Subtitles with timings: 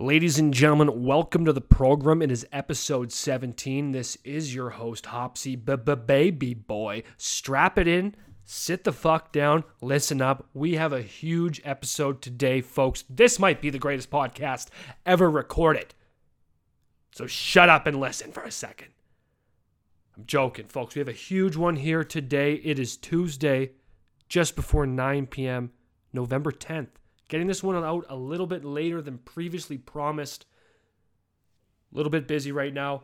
[0.00, 2.22] Ladies and gentlemen, welcome to the program.
[2.22, 3.90] It is episode 17.
[3.90, 7.02] This is your host, Hopsy Baby Boy.
[7.16, 8.14] Strap it in,
[8.44, 10.46] sit the fuck down, listen up.
[10.54, 13.02] We have a huge episode today, folks.
[13.10, 14.68] This might be the greatest podcast
[15.04, 15.96] ever recorded.
[17.10, 18.90] So shut up and listen for a second.
[20.16, 20.94] I'm joking, folks.
[20.94, 22.54] We have a huge one here today.
[22.62, 23.72] It is Tuesday,
[24.28, 25.72] just before 9 p.m.,
[26.12, 26.90] November 10th.
[27.28, 30.46] Getting this one out a little bit later than previously promised.
[31.92, 33.02] A little bit busy right now.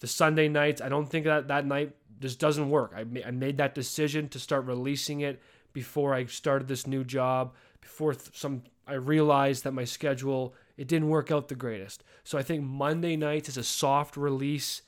[0.00, 2.92] The Sunday nights, I don't think that that night just doesn't work.
[2.94, 5.40] I, ma- I made that decision to start releasing it
[5.72, 7.54] before I started this new job.
[7.80, 12.04] Before th- some, I realized that my schedule it didn't work out the greatest.
[12.22, 14.82] So I think Monday nights as a soft release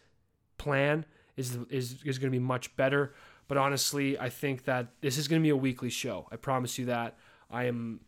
[0.59, 1.05] plan
[1.37, 3.15] is is is going to be much better.
[3.49, 6.29] But honestly, I think that this is going to be a weekly show.
[6.31, 7.17] I promise you that.
[7.51, 8.01] I am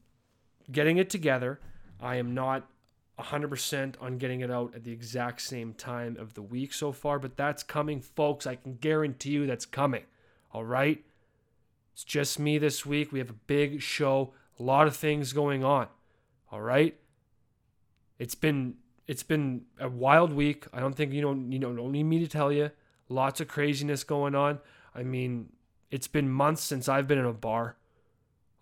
[0.70, 1.60] getting it together.
[2.00, 2.68] I am not
[3.18, 7.18] 100% on getting it out at the exact same time of the week so far,
[7.18, 8.46] but that's coming, folks.
[8.46, 10.04] I can guarantee you that's coming.
[10.52, 11.04] All right?
[11.92, 13.12] It's just me this week.
[13.12, 15.88] We have a big show, a lot of things going on.
[16.50, 16.96] All right?
[18.18, 18.76] It's been
[19.08, 20.66] it's been a wild week.
[20.72, 22.70] I don't think you know you know don't need me to tell you.
[23.08, 24.60] Lots of craziness going on.
[24.94, 25.48] I mean,
[25.90, 27.76] it's been months since I've been in a bar.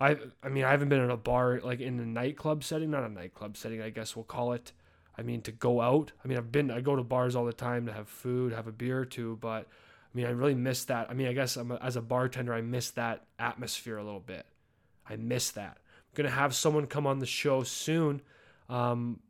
[0.00, 3.04] I I mean I haven't been in a bar like in a nightclub setting, not
[3.04, 4.72] a nightclub setting, I guess we'll call it.
[5.18, 6.12] I mean to go out.
[6.24, 8.66] I mean I've been I go to bars all the time to have food, have
[8.66, 11.10] a beer or two, but I mean I really miss that.
[11.10, 14.20] I mean I guess I'm a, as a bartender I miss that atmosphere a little
[14.20, 14.46] bit.
[15.08, 15.76] I miss that.
[15.78, 18.22] I'm gonna have someone come on the show soon,
[18.70, 19.20] um,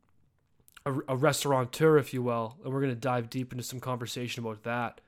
[0.85, 4.63] a, a restaurateur if you will, and we're gonna dive deep into some conversation about
[4.63, 5.01] that.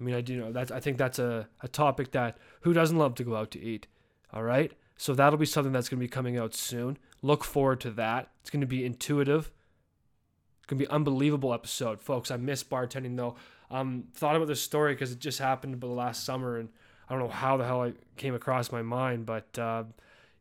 [0.00, 2.96] I mean I do know that's I think that's a, a topic that who doesn't
[2.96, 3.88] love to go out to eat.
[4.32, 4.72] All right.
[5.02, 6.96] So that'll be something that's going to be coming out soon.
[7.22, 8.30] Look forward to that.
[8.40, 9.50] It's going to be intuitive.
[10.60, 12.30] It's going to be unbelievable episode, folks.
[12.30, 13.34] I miss bartending though.
[13.68, 16.68] Um, thought about this story because it just happened the last summer, and
[17.08, 19.82] I don't know how the hell it came across my mind, but uh,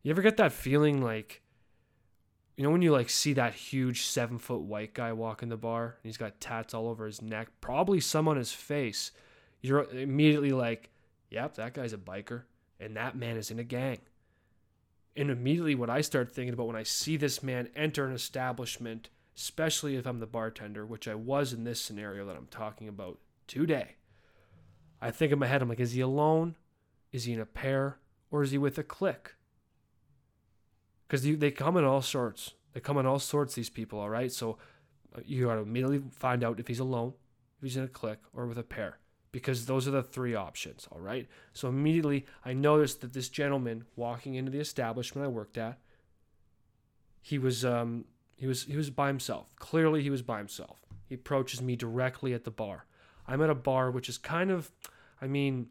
[0.04, 1.42] you ever get that feeling like,
[2.56, 5.58] you know, when you like see that huge seven foot white guy walk in the
[5.58, 9.12] bar and he's got tats all over his neck, probably some on his face.
[9.60, 10.92] You're immediately like,
[11.32, 12.44] yep, that guy's a biker,
[12.80, 13.98] and that man is in a gang.
[15.16, 19.10] And immediately, what I start thinking about when I see this man enter an establishment,
[19.36, 23.20] especially if I'm the bartender, which I was in this scenario that I'm talking about
[23.48, 23.96] today,
[25.02, 26.56] I think in my head, I'm like, is he alone?
[27.12, 27.98] Is he in a pair?
[28.30, 29.34] Or is he with a clique?
[31.08, 32.54] Because they come in all sorts.
[32.72, 34.32] They come in all sorts, these people, all right?
[34.32, 34.58] So
[35.14, 37.14] uh, you got to immediately find out if he's alone,
[37.58, 39.00] if he's in a clique, or with a pair
[39.32, 41.28] because those are the three options, all right?
[41.54, 45.80] So immediately I noticed that this gentleman walking into the establishment I worked at,
[47.22, 48.06] he was um
[48.36, 49.56] he was he was by himself.
[49.58, 50.80] Clearly he was by himself.
[51.08, 52.86] He approaches me directly at the bar.
[53.28, 54.72] I'm at a bar which is kind of
[55.22, 55.70] I mean,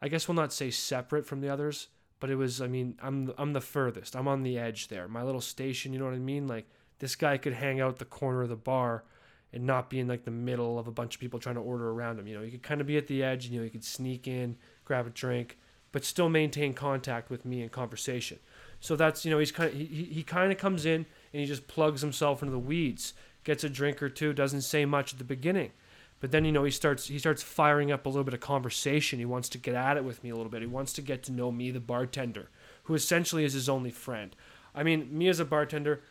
[0.00, 1.88] I guess we'll not say separate from the others,
[2.20, 4.16] but it was I mean, I'm I'm the furthest.
[4.16, 5.08] I'm on the edge there.
[5.08, 6.46] My little station, you know what I mean?
[6.46, 9.04] Like this guy could hang out the corner of the bar
[9.52, 11.90] and not be in like the middle of a bunch of people trying to order
[11.90, 12.26] around him.
[12.26, 13.84] You know, you could kind of be at the edge, and, you know, you could
[13.84, 15.58] sneak in, grab a drink,
[15.92, 18.38] but still maintain contact with me and conversation.
[18.80, 21.46] So that's you know he's kind of he, he kind of comes in and he
[21.46, 23.14] just plugs himself into the weeds,
[23.44, 25.70] gets a drink or two, doesn't say much at the beginning,
[26.18, 29.20] but then you know he starts he starts firing up a little bit of conversation.
[29.20, 30.62] He wants to get at it with me a little bit.
[30.62, 32.48] He wants to get to know me, the bartender,
[32.84, 34.34] who essentially is his only friend.
[34.74, 36.02] I mean, me as a bartender,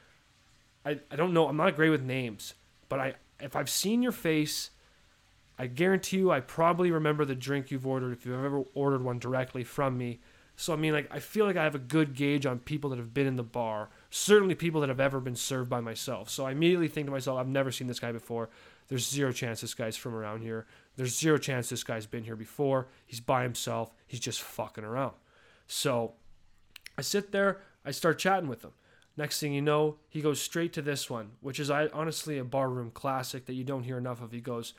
[0.85, 1.47] I, I don't know.
[1.47, 2.53] I'm not great with names,
[2.87, 4.71] but I if I've seen your face,
[5.57, 9.19] I guarantee you I probably remember the drink you've ordered if you've ever ordered one
[9.19, 10.19] directly from me.
[10.55, 12.99] So I mean like I feel like I have a good gauge on people that
[12.99, 16.29] have been in the bar, certainly people that have ever been served by myself.
[16.29, 18.49] So I immediately think to myself, I've never seen this guy before.
[18.87, 20.65] There's zero chance this guy's from around here.
[20.97, 22.87] There's zero chance this guy's been here before.
[23.05, 23.93] He's by himself.
[24.05, 25.13] He's just fucking around.
[25.67, 26.13] So
[26.97, 28.71] I sit there, I start chatting with him.
[29.17, 32.91] Next thing you know, he goes straight to this one, which is honestly a barroom
[32.91, 34.31] classic that you don't hear enough of.
[34.31, 34.73] He goes,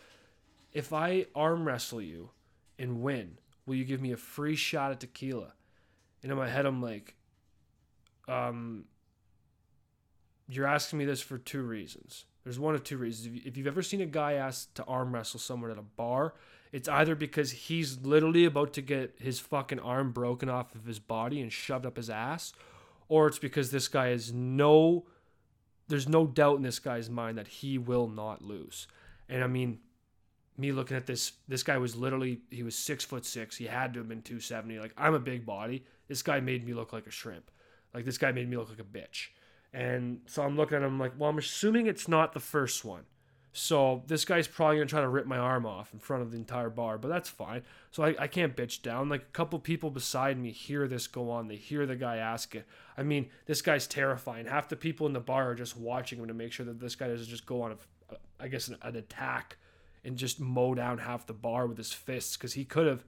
[0.72, 2.30] If I arm wrestle you
[2.78, 5.52] and win, will you give me a free shot at tequila?
[6.22, 7.14] And in my head, I'm like,
[8.26, 8.84] um,
[10.48, 12.24] You're asking me this for two reasons.
[12.44, 13.40] There's one of two reasons.
[13.44, 16.34] If you've ever seen a guy ask to arm wrestle someone at a bar,
[16.72, 20.98] it's either because he's literally about to get his fucking arm broken off of his
[20.98, 22.52] body and shoved up his ass,
[23.08, 25.06] or it's because this guy is no
[25.88, 28.86] there's no doubt in this guy's mind that he will not lose.
[29.28, 29.80] And I mean,
[30.56, 33.56] me looking at this, this guy was literally he was six foot six.
[33.56, 34.78] He had to have been two seventy.
[34.78, 35.84] Like I'm a big body.
[36.08, 37.50] This guy made me look like a shrimp.
[37.94, 39.28] Like this guy made me look like a bitch.
[39.74, 43.04] And so I'm looking at him like, well, I'm assuming it's not the first one.
[43.54, 46.38] So this guy's probably gonna try to rip my arm off in front of the
[46.38, 47.62] entire bar, but that's fine.
[47.90, 49.10] So I, I can't bitch down.
[49.10, 51.48] Like a couple people beside me hear this go on.
[51.48, 52.66] They hear the guy ask it.
[52.96, 54.46] I mean, this guy's terrifying.
[54.46, 56.94] Half the people in the bar are just watching him to make sure that this
[56.94, 59.58] guy doesn't just go on a, I guess an, an attack
[60.02, 63.04] and just mow down half the bar with his fists because he could have,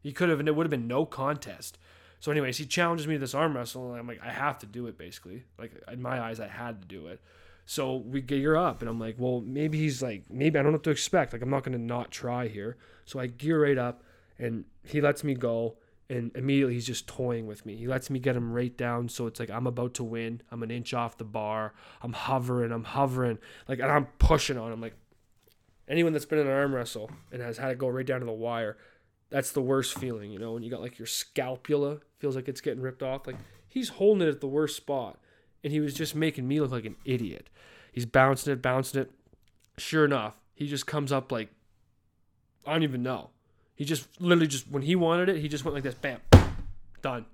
[0.00, 1.76] he could have, and it would have been no contest.
[2.20, 4.66] So, anyways, he challenges me to this arm wrestle, and I'm like, I have to
[4.66, 4.98] do it.
[4.98, 7.20] Basically, like in my eyes, I had to do it.
[7.70, 10.76] So we gear up, and I'm like, well, maybe he's like, maybe I don't know
[10.76, 11.34] what to expect.
[11.34, 12.78] Like, I'm not to not try here.
[13.04, 14.02] So I gear right up,
[14.38, 15.76] and he lets me go,
[16.08, 17.76] and immediately he's just toying with me.
[17.76, 20.40] He lets me get him right down, so it's like I'm about to win.
[20.50, 21.74] I'm an inch off the bar.
[22.00, 23.36] I'm hovering, I'm hovering,
[23.68, 24.80] like, and I'm pushing on him.
[24.80, 24.94] Like,
[25.86, 28.26] anyone that's been in an arm wrestle and has had it go right down to
[28.26, 28.78] the wire,
[29.28, 32.62] that's the worst feeling, you know, when you got like your scapula feels like it's
[32.62, 33.26] getting ripped off.
[33.26, 33.36] Like,
[33.68, 35.18] he's holding it at the worst spot
[35.62, 37.48] and he was just making me look like an idiot.
[37.92, 39.10] He's bouncing it, bouncing it.
[39.76, 41.50] Sure enough, he just comes up like
[42.66, 43.30] I don't even know.
[43.74, 46.20] He just literally just when he wanted it, he just went like this, bam,
[47.00, 47.26] done,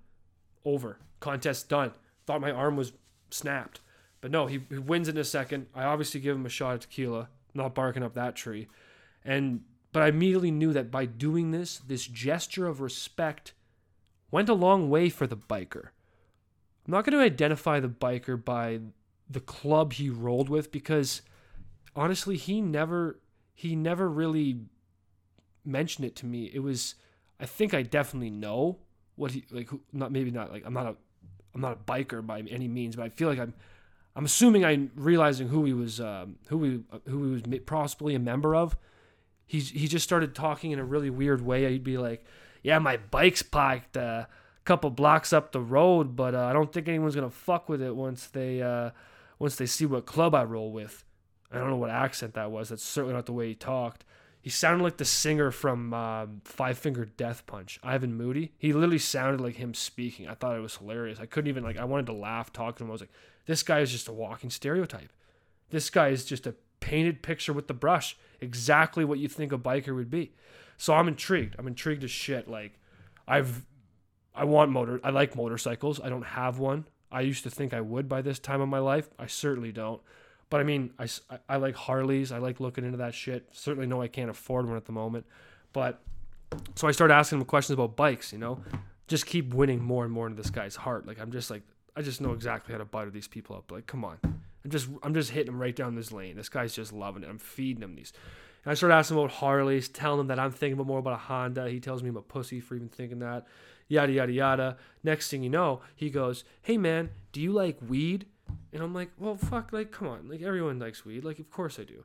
[0.64, 1.92] over, contest done.
[2.26, 2.92] Thought my arm was
[3.30, 3.80] snapped,
[4.20, 5.66] but no, he, he wins in a second.
[5.74, 8.68] I obviously give him a shot at tequila, not barking up that tree,
[9.24, 9.62] and
[9.92, 13.54] but I immediately knew that by doing this, this gesture of respect
[14.30, 15.90] went a long way for the biker.
[16.86, 18.80] I'm not going to identify the biker by
[19.28, 21.22] the club he rolled with because
[21.96, 23.20] honestly, he never
[23.54, 24.60] he never really
[25.64, 26.50] mentioned it to me.
[26.52, 26.94] It was
[27.40, 28.78] I think I definitely know
[29.16, 30.96] what he like not maybe not like I'm not a
[31.54, 33.54] I'm not a biker by any means, but I feel like I'm
[34.16, 38.18] I'm assuming I'm realizing who he was um, who he who he was possibly a
[38.18, 38.76] member of.
[39.46, 41.70] He's he just started talking in a really weird way.
[41.70, 42.24] He'd be like,
[42.62, 44.26] "Yeah, my bike's parked uh,
[44.64, 47.94] couple blocks up the road, but uh, I don't think anyone's gonna fuck with it
[47.94, 48.90] once they uh,
[49.38, 51.04] once they see what club I roll with.
[51.52, 52.70] I don't know what accent that was.
[52.70, 54.04] That's certainly not the way he talked.
[54.40, 58.52] He sounded like the singer from uh, Five Finger Death Punch, Ivan Moody.
[58.58, 60.28] He literally sounded like him speaking.
[60.28, 61.18] I thought it was hilarious.
[61.18, 61.78] I couldn't even like.
[61.78, 62.90] I wanted to laugh talking to him.
[62.90, 63.12] I was like,
[63.46, 65.12] this guy is just a walking stereotype.
[65.70, 68.16] This guy is just a painted picture with the brush.
[68.40, 70.34] Exactly what you think a biker would be.
[70.76, 71.56] So I'm intrigued.
[71.58, 72.48] I'm intrigued as shit.
[72.48, 72.78] Like,
[73.26, 73.64] I've
[74.34, 75.00] I want motor.
[75.04, 76.00] I like motorcycles.
[76.00, 76.86] I don't have one.
[77.12, 79.08] I used to think I would by this time of my life.
[79.18, 80.00] I certainly don't.
[80.50, 81.08] But I mean, I,
[81.48, 82.32] I like Harleys.
[82.32, 83.48] I like looking into that shit.
[83.52, 85.26] Certainly know I can't afford one at the moment.
[85.72, 86.00] But
[86.74, 88.62] so I started asking him questions about bikes, you know,
[89.06, 91.06] just keep winning more and more into this guy's heart.
[91.06, 91.62] Like I'm just like,
[91.96, 93.70] I just know exactly how to butter these people up.
[93.70, 94.18] Like, come on.
[94.22, 96.36] I'm just, I'm just hitting him right down this lane.
[96.36, 97.28] This guy's just loving it.
[97.28, 98.12] I'm feeding him these.
[98.64, 101.18] And I started asking him about Harleys, telling him that I'm thinking more about a
[101.18, 101.68] Honda.
[101.68, 103.46] He tells me I'm a pussy for even thinking that
[103.88, 104.76] yada, yada, yada.
[105.02, 108.26] Next thing you know, he goes, Hey man, do you like weed?
[108.72, 110.28] And I'm like, Well, fuck, like, come on.
[110.28, 111.24] Like, everyone likes weed.
[111.24, 112.04] Like, of course I do.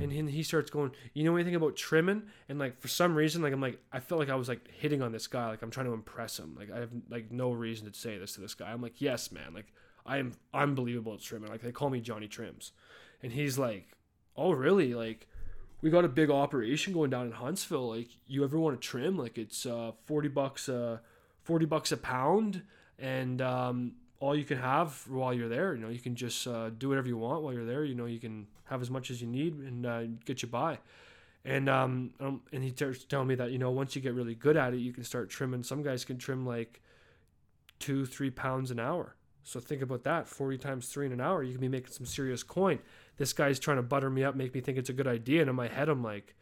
[0.00, 2.22] And then he starts going, You know anything about trimming?
[2.48, 5.02] And like, for some reason, like, I'm like, I felt like I was like hitting
[5.02, 5.48] on this guy.
[5.48, 6.56] Like, I'm trying to impress him.
[6.58, 8.70] Like, I have like no reason to say this to this guy.
[8.70, 9.54] I'm like, Yes, man.
[9.54, 9.72] Like,
[10.06, 11.50] I am unbelievable at trimming.
[11.50, 12.72] Like, they call me Johnny Trims.
[13.22, 13.88] And he's like,
[14.36, 14.94] Oh, really?
[14.94, 15.26] Like,
[15.80, 17.96] we got a big operation going down in Huntsville.
[17.96, 19.16] Like, you ever want to trim?
[19.16, 20.68] Like, it's uh, 40 bucks
[21.48, 22.62] 40 bucks a pound
[22.98, 26.68] and um, all you can have while you're there you know you can just uh,
[26.68, 29.20] do whatever you want while you're there you know you can have as much as
[29.20, 30.78] you need and uh, get you by.
[31.44, 34.34] And um, um, and he starts telling me that you know once you get really
[34.34, 35.62] good at it you can start trimming.
[35.62, 36.80] Some guys can trim like
[37.78, 39.14] two three pounds an hour.
[39.44, 42.04] So think about that 40 times three in an hour you can be making some
[42.04, 42.80] serious coin.
[43.16, 45.48] This guy's trying to butter me up make me think it's a good idea and
[45.48, 46.34] in my head i'm like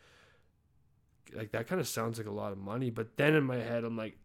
[1.34, 3.82] like that kind of sounds like a lot of money but then in my head
[3.84, 4.16] i'm like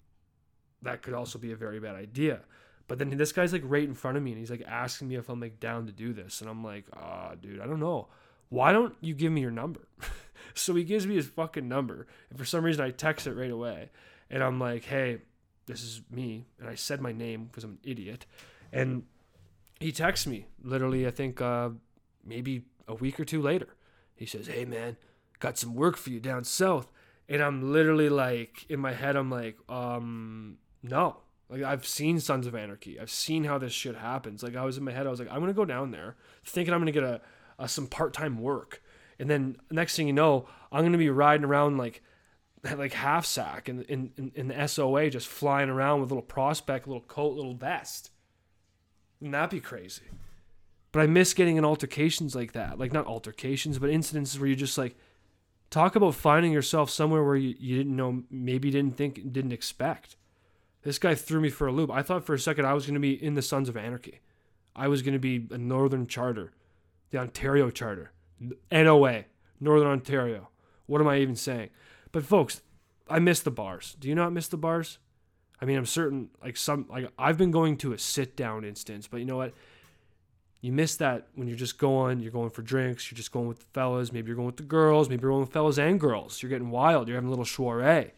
[0.82, 2.42] that could also be a very bad idea.
[2.88, 5.16] But then this guy's like right in front of me and he's like asking me
[5.16, 6.42] if I'm like down to do this.
[6.42, 8.08] And I'm like, ah, oh, dude, I don't know.
[8.50, 9.88] Why don't you give me your number?
[10.54, 12.06] so he gives me his fucking number.
[12.30, 13.92] And for some reason I text it right away.
[14.30, 15.20] And I'm like, hey,
[15.68, 16.46] this is me.
[16.60, 18.26] And I said my name because I'm an idiot.
[18.74, 19.04] And
[19.80, 21.70] he texts me literally, I think uh,
[22.26, 23.70] maybe a week or two later.
[24.16, 24.98] He says, hey, man,
[25.40, 26.92] got some work for you down south.
[27.30, 31.18] And I'm literally like, in my head, I'm like, um, no.
[31.50, 33.00] Like I've seen Sons of Anarchy.
[33.00, 34.42] I've seen how this shit happens.
[34.42, 36.74] Like I was in my head, I was like, I'm gonna go down there thinking
[36.74, 37.22] I'm gonna get a,
[37.60, 38.82] a some part time work,
[39.20, 42.02] and then next thing you know, I'm gonna be riding around like
[42.78, 46.88] like half sack in, in in the SOA, just flying around with a little prospect,
[46.88, 48.12] little coat, little vest.
[49.20, 50.04] Wouldn't that be crazy?
[50.92, 54.56] But I miss getting in altercations like that, like not altercations, but incidences where you're
[54.56, 54.98] just like,
[55.70, 60.18] talk about finding yourself somewhere where you, you didn't know, maybe didn't think, didn't expect.
[60.84, 61.92] This guy threw me for a loop.
[61.92, 64.20] I thought for a second I was going to be in the Sons of Anarchy.
[64.76, 66.54] I was going to be a Northern Charter,
[67.10, 68.12] the Ontario Charter,
[68.72, 69.26] NOA,
[69.60, 70.50] Northern Ontario.
[70.88, 71.70] What am I even saying?
[72.12, 72.62] But folks,
[73.10, 73.96] I miss the bars.
[74.00, 74.98] Do you not miss the bars?
[75.62, 79.08] I mean, I'm certain like some like I've been going to a sit down instance,
[79.08, 79.54] but you know what?
[80.62, 83.60] You miss that when you're just going, you're going for drinks, you're just going with
[83.60, 86.42] the fellas, maybe you're going with the girls, maybe you're going with fellas and girls.
[86.42, 88.12] You're getting wild, you're having a little soiree.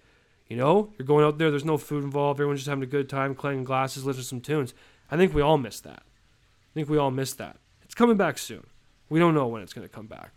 [0.54, 3.10] You know, you're going out there, there's no food involved, everyone's just having a good
[3.10, 4.76] time, clanging glasses, listening to some tunes.
[5.10, 6.04] I think we all miss that.
[6.04, 7.58] I think we all miss that.
[7.82, 8.68] It's coming back soon.
[9.10, 10.30] We don't know when it's going to come back.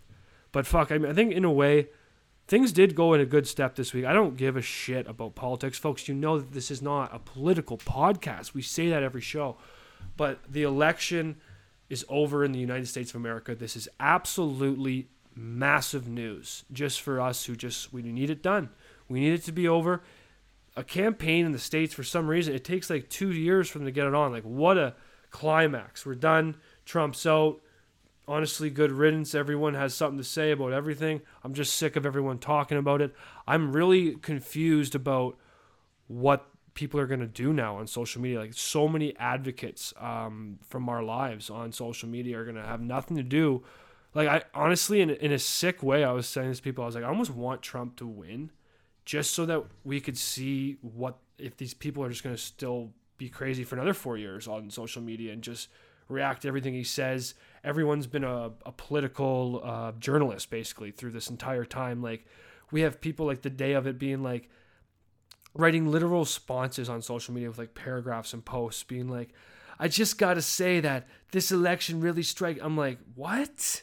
[0.53, 1.89] But fuck, I mean, I think in a way,
[2.49, 4.07] things did go in a good step this week.
[4.07, 6.09] I don't give a shit about politics, folks.
[6.09, 8.55] You know that this is not a political podcast.
[8.55, 9.59] We say that every show.
[10.17, 11.37] But the election
[11.91, 13.55] is over in the United States of America.
[13.55, 18.71] This is absolutely massive news just for us who just we need it done.
[19.09, 20.03] We need it to be over.
[20.77, 23.87] A campaign in the states for some reason it takes like 2 years for them
[23.87, 24.33] to get it on.
[24.33, 24.95] Like what a
[25.31, 26.05] climax.
[26.05, 26.57] We're done.
[26.85, 27.61] Trump's out.
[28.29, 29.35] Honestly, good riddance.
[29.35, 31.21] Everyone has something to say about everything.
[31.45, 33.15] I'm just sick of everyone talking about it.
[33.47, 35.39] I'm really confused about
[36.09, 38.39] what people are going to do now on social media.
[38.39, 42.81] Like so many advocates um, from our lives on social media are going to have
[42.81, 43.65] nothing to do.
[44.15, 46.85] Like I honestly, in in a sick way, I was saying this to people.
[46.85, 48.51] I was like, I almost want Trump to win,
[49.07, 52.93] just so that we could see what if these people are just going to still
[53.17, 55.69] be crazy for another four years on social media and just
[56.09, 57.35] react to everything he says.
[57.65, 62.03] Everyone's been a, a political uh, journalist basically through this entire time.
[62.03, 62.27] Like
[62.71, 64.51] we have people like the day of it being like
[65.55, 69.33] writing literal responses on social media with like paragraphs and posts being like,
[69.79, 72.59] I just got to say that this election really strike.
[72.61, 73.83] I'm like, what?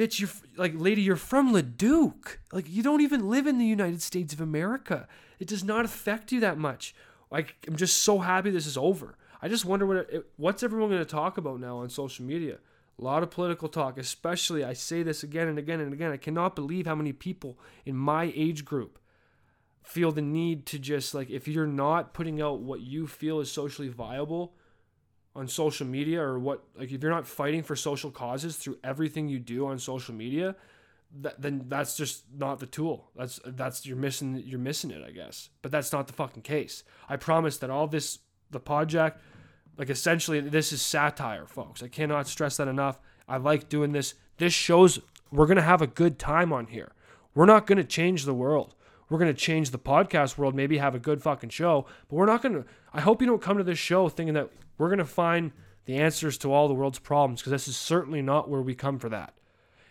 [0.00, 2.38] Bitch, you're like, lady, you're from Leduc.
[2.54, 5.06] Like, you don't even live in the United States of America.
[5.38, 6.94] It does not affect you that much.
[7.30, 9.18] Like, I'm just so happy this is over.
[9.42, 12.56] I just wonder what it, what's everyone going to talk about now on social media.
[12.98, 14.64] A lot of political talk, especially.
[14.64, 16.12] I say this again and again and again.
[16.12, 18.98] I cannot believe how many people in my age group
[19.82, 23.52] feel the need to just like if you're not putting out what you feel is
[23.52, 24.54] socially viable
[25.34, 29.28] on social media or what like if you're not fighting for social causes through everything
[29.28, 30.56] you do on social media
[31.20, 33.10] that, then that's just not the tool.
[33.16, 35.50] That's that's you're missing you're missing it i guess.
[35.62, 36.84] But that's not the fucking case.
[37.08, 38.18] I promise that all this
[38.50, 39.20] the project
[39.76, 41.82] like essentially this is satire folks.
[41.82, 42.98] I cannot stress that enough.
[43.28, 44.14] I like doing this.
[44.38, 44.98] This shows
[45.30, 46.92] we're gonna have a good time on here.
[47.34, 48.74] We're not gonna change the world
[49.10, 52.26] we're going to change the podcast world, maybe have a good fucking show, but we're
[52.26, 52.64] not going to.
[52.94, 55.52] I hope you don't come to this show thinking that we're going to find
[55.84, 58.98] the answers to all the world's problems because this is certainly not where we come
[58.98, 59.34] for that.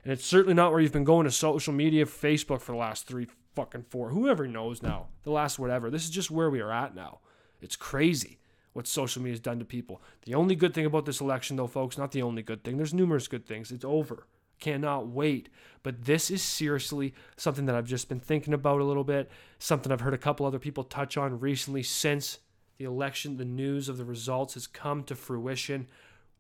[0.04, 3.06] And it's certainly not where you've been going to social media, Facebook for the last
[3.06, 5.90] three fucking four, whoever knows now, the last whatever.
[5.90, 7.20] This is just where we are at now.
[7.62, 8.40] It's crazy
[8.72, 10.02] what social media has done to people.
[10.24, 12.94] The only good thing about this election, though, folks, not the only good thing, there's
[12.94, 13.72] numerous good things.
[13.72, 14.28] It's over.
[14.60, 15.50] Cannot wait.
[15.84, 19.92] But this is seriously something that I've just been thinking about a little bit, something
[19.92, 22.40] I've heard a couple other people touch on recently since
[22.78, 25.88] the election, the news of the results has come to fruition.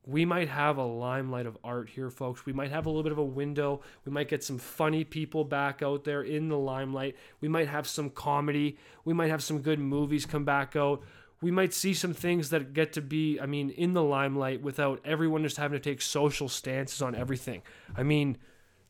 [0.05, 2.45] We might have a limelight of art here, folks.
[2.45, 3.81] We might have a little bit of a window.
[4.05, 7.17] We might get some funny people back out there in the limelight.
[7.41, 8.77] We might have some comedy.
[9.03, 11.03] We might have some good movies come back out
[11.41, 14.99] we might see some things that get to be, I mean, in the limelight without
[15.05, 17.61] everyone just having to take social stances on everything.
[17.95, 18.37] I mean,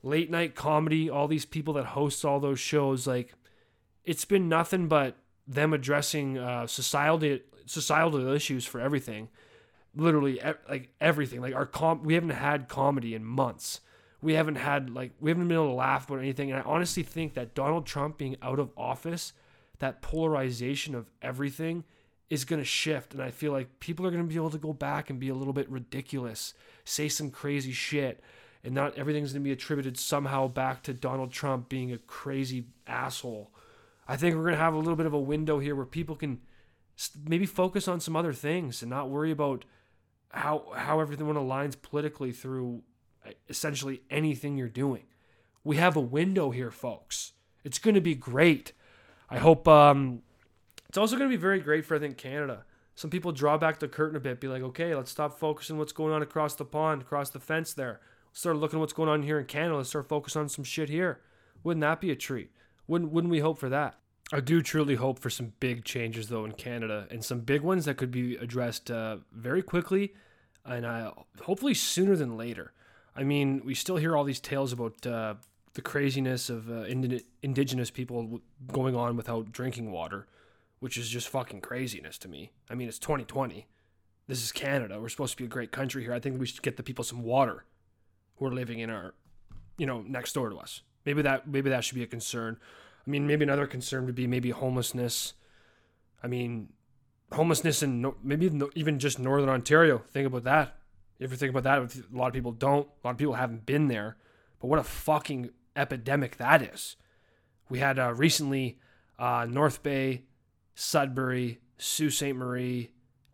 [0.02, 3.34] late night comedy, all these people that host all those shows, like,
[4.04, 5.16] it's been nothing but
[5.48, 9.30] them addressing uh, societal societal issues for everything,
[9.96, 11.42] literally like everything.
[11.42, 13.82] Like our com, we haven't had comedy in months.
[14.22, 16.52] We haven't had like we haven't been able to laugh about anything.
[16.52, 19.34] And I honestly think that Donald Trump being out of office,
[19.78, 21.84] that polarization of everything
[22.30, 23.14] is going to shift.
[23.14, 25.30] And I feel like people are going to be able to go back and be
[25.30, 26.54] a little bit ridiculous,
[26.86, 28.24] say some crazy shit.
[28.64, 32.66] And not everything's going to be attributed somehow back to Donald Trump being a crazy
[32.88, 33.52] asshole.
[34.08, 36.16] I think we're going to have a little bit of a window here where people
[36.16, 36.42] can
[37.26, 39.64] maybe focus on some other things and not worry about
[40.32, 42.84] how how everything aligns politically through
[43.48, 45.04] essentially anything you're doing.
[45.64, 47.34] We have a window here, folks.
[47.64, 48.74] It's going to be great.
[49.30, 50.22] I hope um,
[50.90, 52.66] it's also going to be very great for, I think, Canada.
[52.96, 55.94] Some people draw back the curtain a bit, be like, okay, let's stop focusing what's
[55.94, 58.02] going on across the pond, across the fence there.
[58.34, 59.78] Start looking at what's going on here in Canada.
[59.78, 61.22] Let's start focusing on some shit here.
[61.64, 62.52] Wouldn't that be a treat?
[62.88, 64.00] Wouldn't, wouldn't we hope for that?
[64.34, 67.86] I do truly hope for some big changes, though, in Canada, and some big ones
[67.86, 70.14] that could be addressed uh, very quickly
[70.66, 71.12] and uh,
[71.44, 72.74] hopefully sooner than later.
[73.16, 75.36] I mean, we still hear all these tales about uh,
[75.74, 78.42] the craziness of uh, ind- indigenous people
[78.72, 80.28] going on without drinking water
[80.80, 82.52] which is just fucking craziness to me.
[82.70, 83.68] I mean, it's 2020.
[84.28, 85.00] this is Canada.
[85.00, 86.14] We're supposed to be a great country here.
[86.14, 87.66] I think we should get the people some water
[88.36, 89.14] who are living in our,
[89.78, 90.82] you know, next door to us.
[91.06, 92.58] Maybe that maybe that should be a concern.
[93.06, 95.34] I mean, maybe another concern would be maybe homelessness.
[96.24, 96.70] I mean,
[97.32, 100.04] homelessness in no, maybe even just northern Ontario.
[100.12, 100.76] Think about that.
[101.18, 101.96] If you think about that?
[102.14, 102.88] A lot of people don't.
[103.04, 104.18] A lot of people haven't been there.
[104.60, 106.96] But what a fucking epidemic that is.
[107.70, 108.80] We had uh, recently
[109.18, 110.24] uh, North Bay,
[110.80, 112.34] Sudbury, Sault Ste.
[112.34, 112.92] Marie,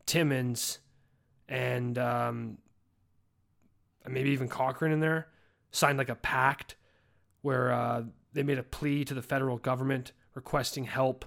[0.08, 0.80] Timmins,
[1.48, 2.58] and um,
[4.08, 5.28] maybe even Cochrane in there
[5.70, 6.76] signed like a pact
[7.44, 8.02] where uh,
[8.34, 11.24] they made a plea to the federal government requesting help,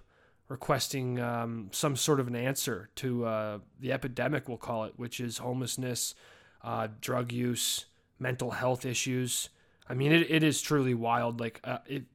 [0.48, 5.20] requesting um, some sort of an answer to uh, the epidemic, we'll call it, which
[5.20, 6.16] is homelessness,
[6.64, 7.86] uh, drug use,
[8.18, 9.50] mental health issues.
[9.88, 11.38] I mean, it, it is truly wild.
[11.38, 12.06] Like uh, it,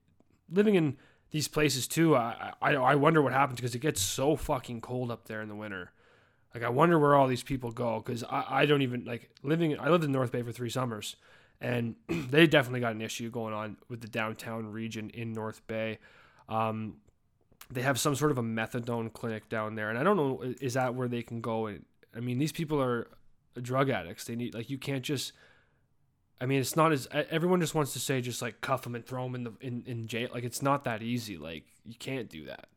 [0.51, 0.97] living in
[1.33, 2.15] these places too.
[2.15, 5.49] I I, I wonder what happens because it gets so fucking cold up there in
[5.49, 5.91] the winter.
[6.53, 9.77] Like I wonder where all these people go because I, I don't even like living.
[9.79, 11.15] I lived in North Bay for three summers,
[11.59, 15.97] and they definitely got an issue going on with the downtown region in North Bay.
[16.47, 16.97] Um,
[17.71, 20.75] they have some sort of a methadone clinic down there, and I don't know is
[20.75, 21.65] that where they can go?
[21.65, 21.83] And
[22.15, 23.07] I mean, these people are
[23.59, 24.25] drug addicts.
[24.25, 25.33] They need like you can't just.
[26.43, 29.05] I mean, it's not as everyone just wants to say just like cuff them and
[29.05, 30.27] throw them in the in, in jail.
[30.33, 31.37] Like it's not that easy.
[31.37, 32.67] Like you can't do that.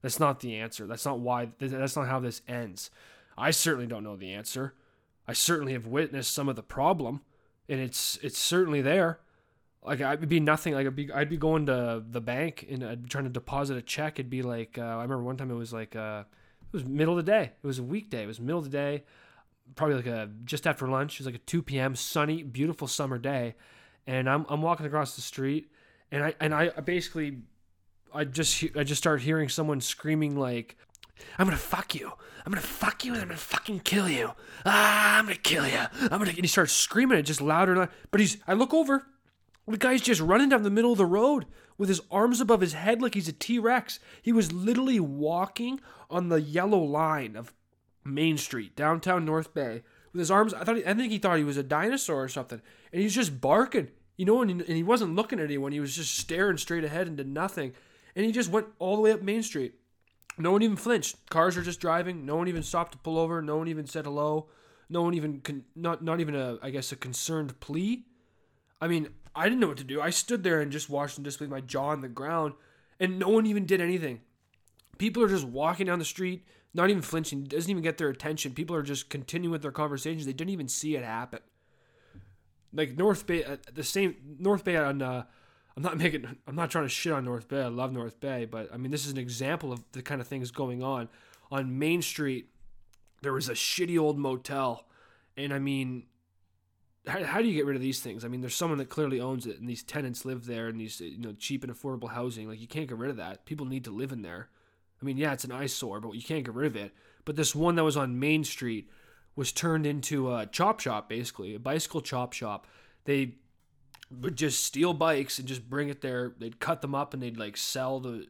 [0.00, 0.88] That's not the answer.
[0.88, 1.50] That's not why.
[1.60, 2.90] That's not how this ends.
[3.38, 4.74] I certainly don't know the answer.
[5.28, 7.20] I certainly have witnessed some of the problem,
[7.68, 9.20] and it's it's certainly there.
[9.84, 10.74] Like I'd be nothing.
[10.74, 13.76] Like I'd be I'd be going to the bank and I'd be trying to deposit
[13.76, 14.18] a check.
[14.18, 16.24] It'd be like uh, I remember one time it was like uh,
[16.60, 17.52] it was middle of the day.
[17.62, 18.24] It was a weekday.
[18.24, 19.04] It was middle of the day,
[19.74, 21.14] probably like a just after lunch.
[21.14, 21.94] It was like a two p.m.
[21.94, 23.54] sunny, beautiful summer day,
[24.06, 25.70] and I'm I'm walking across the street,
[26.10, 27.38] and I and I basically
[28.14, 30.76] I just I just start hearing someone screaming like
[31.38, 32.12] I'm gonna fuck you.
[32.44, 34.32] I'm gonna fuck you and I'm gonna fucking kill you.
[34.66, 35.78] Ah, I'm gonna kill you.
[36.00, 36.30] I'm gonna.
[36.30, 37.92] And he starts screaming it just louder and louder.
[38.10, 38.38] But he's.
[38.46, 39.06] I look over.
[39.68, 41.46] The guy's just running down the middle of the road
[41.78, 44.00] with his arms above his head like he's a T Rex.
[44.20, 47.54] He was literally walking on the yellow line of
[48.04, 50.54] Main Street, downtown North Bay, with his arms.
[50.54, 50.76] I thought.
[50.76, 52.60] He, I think he thought he was a dinosaur or something,
[52.92, 53.88] and he's just barking.
[54.16, 55.72] You know, and he, and he wasn't looking at anyone.
[55.72, 57.72] He was just staring straight ahead into nothing,
[58.14, 59.74] and he just went all the way up Main Street.
[60.38, 61.28] No one even flinched.
[61.28, 62.24] Cars are just driving.
[62.24, 63.42] No one even stopped to pull over.
[63.42, 64.48] No one even said hello.
[64.88, 68.04] No one even con- not not even a I guess a concerned plea.
[68.80, 70.00] I mean, I didn't know what to do.
[70.00, 72.54] I stood there and just watched him just with my jaw on the ground,
[73.00, 74.20] and no one even did anything.
[74.98, 77.44] People are just walking down the street, not even flinching.
[77.44, 78.52] Doesn't even get their attention.
[78.52, 80.26] People are just continuing with their conversations.
[80.26, 81.40] They didn't even see it happen.
[82.72, 85.24] Like North Bay, uh, the same North Bay on uh,
[85.76, 87.62] I'm not making I'm not trying to shit on North Bay.
[87.62, 90.26] I love North Bay, but I mean this is an example of the kind of
[90.26, 91.08] things going on
[91.50, 92.48] on Main Street.
[93.22, 94.86] There was a shitty old motel,
[95.36, 96.04] and I mean,
[97.06, 98.24] how, how do you get rid of these things?
[98.24, 101.00] I mean, there's someone that clearly owns it, and these tenants live there, and these
[101.00, 102.48] you know cheap and affordable housing.
[102.48, 103.46] Like you can't get rid of that.
[103.46, 104.48] People need to live in there.
[105.02, 106.92] I mean, yeah, it's an eyesore, but you can't get rid of it.
[107.24, 108.88] But this one that was on Main Street
[109.34, 112.66] was turned into a chop shop, basically a bicycle chop shop.
[113.04, 113.34] They
[114.20, 116.34] would just steal bikes and just bring it there.
[116.38, 118.26] They'd cut them up and they'd like sell the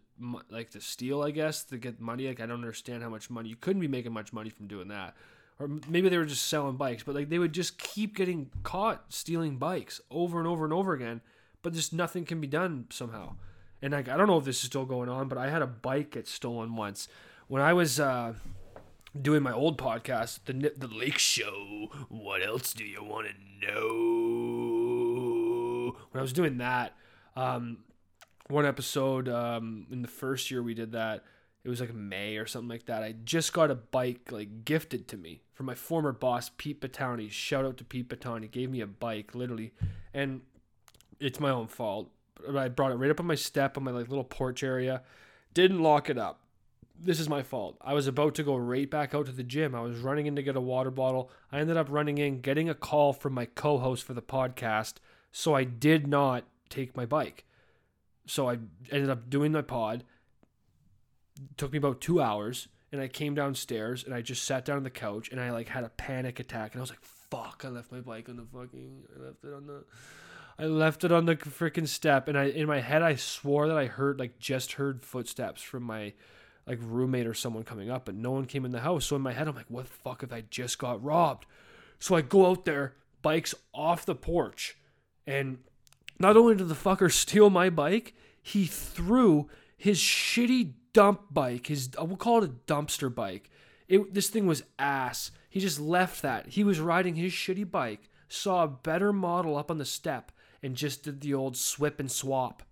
[0.50, 2.28] like the steel, I guess, to get money.
[2.28, 4.88] Like I don't understand how much money you couldn't be making much money from doing
[4.88, 5.14] that.
[5.58, 9.04] Or maybe they were just selling bikes, but like they would just keep getting caught
[9.12, 11.20] stealing bikes over and over and over again.
[11.62, 13.34] But just nothing can be done somehow.
[13.82, 15.66] And like I don't know if this is still going on, but I had a
[15.66, 17.08] bike get stolen once
[17.48, 18.34] when I was uh,
[19.20, 21.88] doing my old podcast, the the Lake Show.
[22.08, 23.34] What else do you want to
[23.66, 24.92] know?
[26.12, 26.94] when I was doing that,
[27.36, 27.78] um,
[28.48, 31.24] one episode um, in the first year we did that,
[31.64, 33.02] it was like May or something like that.
[33.02, 37.30] I just got a bike like gifted to me from my former boss, Pete Batani.
[37.30, 38.50] Shout out to Pete Batani.
[38.50, 39.72] Gave me a bike, literally,
[40.12, 40.42] and
[41.20, 42.10] it's my own fault.
[42.56, 45.02] I brought it right up on my step on my like little porch area.
[45.54, 46.40] Didn't lock it up.
[46.98, 47.76] This is my fault.
[47.80, 49.74] I was about to go right back out to the gym.
[49.74, 51.30] I was running in to get a water bottle.
[51.50, 54.94] I ended up running in, getting a call from my co-host for the podcast
[55.32, 57.44] so I did not take my bike.
[58.26, 58.58] So I
[58.90, 60.04] ended up doing my pod.
[61.36, 64.76] It took me about two hours, and I came downstairs and I just sat down
[64.76, 67.62] on the couch and I like had a panic attack and I was like, "Fuck!
[67.64, 69.04] I left my bike on the fucking.
[69.16, 69.84] I left it on the."
[70.58, 73.78] I left it on the freaking step, and I in my head I swore that
[73.78, 76.12] I heard like just heard footsteps from my
[76.66, 79.06] like roommate or someone coming up, but no one came in the house.
[79.06, 81.46] So in my head I'm like, "What the fuck if I just got robbed?"
[81.98, 84.76] So I go out there, bikes off the porch,
[85.26, 85.58] and
[86.18, 91.90] not only did the fucker steal my bike, he threw his shitty dump bike, his
[91.98, 93.50] I will call it a dumpster bike.
[93.88, 95.30] It, this thing was ass.
[95.50, 96.48] He just left that.
[96.48, 100.76] He was riding his shitty bike, saw a better model up on the step, and
[100.76, 102.62] just did the old swip and swap.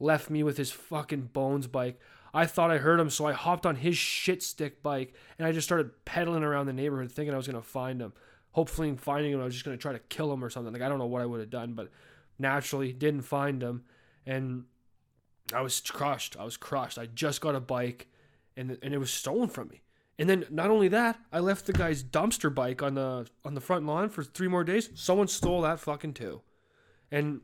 [0.00, 2.00] Left me with his fucking bones bike.
[2.32, 5.52] I thought I heard him, so I hopped on his shit stick bike and I
[5.52, 8.12] just started pedaling around the neighborhood thinking I was gonna find him.
[8.52, 10.72] Hopefully, finding him, I was just gonna try to kill him or something.
[10.72, 11.90] Like I don't know what I would have done, but
[12.38, 13.84] naturally didn't find him,
[14.26, 14.64] and
[15.52, 16.36] I was crushed.
[16.38, 16.98] I was crushed.
[16.98, 18.08] I just got a bike,
[18.56, 19.82] and and it was stolen from me.
[20.18, 23.60] And then not only that, I left the guy's dumpster bike on the on the
[23.60, 24.90] front lawn for three more days.
[24.94, 26.42] Someone stole that fucking too.
[27.10, 27.40] And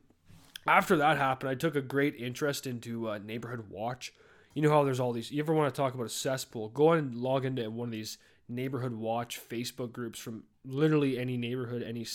[0.67, 4.13] after that happened, I took a great interest into uh, neighborhood watch
[4.55, 5.31] you know how there's all these.
[5.31, 6.69] You ever want to talk about a cesspool?
[6.71, 8.19] Go and log into one of these
[8.49, 12.07] neighborhood watch Facebook groups from literally any neighborhood, any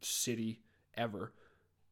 [0.00, 0.60] city
[0.96, 1.32] ever,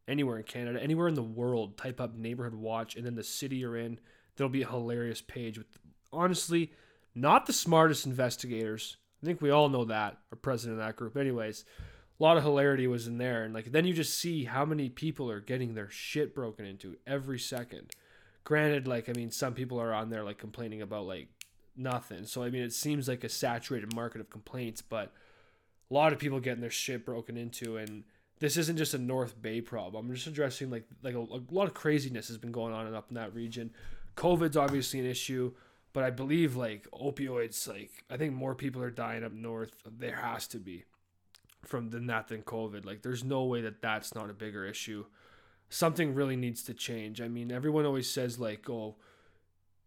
[0.09, 1.77] anywhere in Canada, anywhere in the world.
[1.77, 3.99] Type up neighborhood watch, and then the city you're in.
[4.37, 5.67] There'll be a hilarious page with,
[6.13, 6.73] honestly,
[7.15, 8.97] not the smartest investigators.
[9.23, 11.17] I think we all know that are present in that group.
[11.17, 11.65] Anyways,
[12.19, 14.89] a lot of hilarity was in there, and like then you just see how many
[14.89, 17.93] people are getting their shit broken into every second.
[18.45, 21.29] Granted like i mean some people are on there like complaining about like
[21.77, 22.25] nothing.
[22.27, 25.13] So i mean it seems like a saturated market of complaints but
[25.91, 27.77] a lot of people getting their shit broken into.
[27.77, 28.05] And
[28.39, 30.07] this isn't just a north bay problem.
[30.09, 32.95] I'm just addressing like like a, a lot of craziness has been going on and
[32.95, 33.71] up in that region.
[34.15, 35.53] Covid's obviously an issue
[35.95, 40.17] but i believe like opioids like i think more people are dying up north there
[40.17, 40.85] has to be
[41.65, 45.05] from than that than covid like there's no way that that's not a bigger issue
[45.69, 47.21] something really needs to change.
[47.21, 48.97] I mean, everyone always says like, "Oh,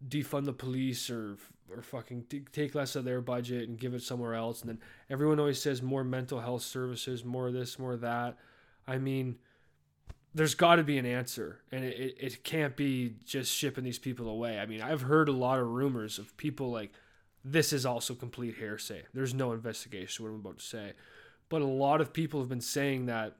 [0.06, 1.36] defund the police or
[1.70, 4.80] or fucking t- take less of their budget and give it somewhere else." And then
[5.10, 8.36] everyone always says more mental health services, more of this, more of that.
[8.86, 9.38] I mean,
[10.34, 13.98] there's got to be an answer, and it, it, it can't be just shipping these
[13.98, 14.58] people away.
[14.58, 16.92] I mean, I've heard a lot of rumors of people like
[17.44, 19.04] this is also complete hearsay.
[19.14, 20.24] There's no investigation.
[20.24, 20.92] What I'm about to say,
[21.48, 23.36] but a lot of people have been saying that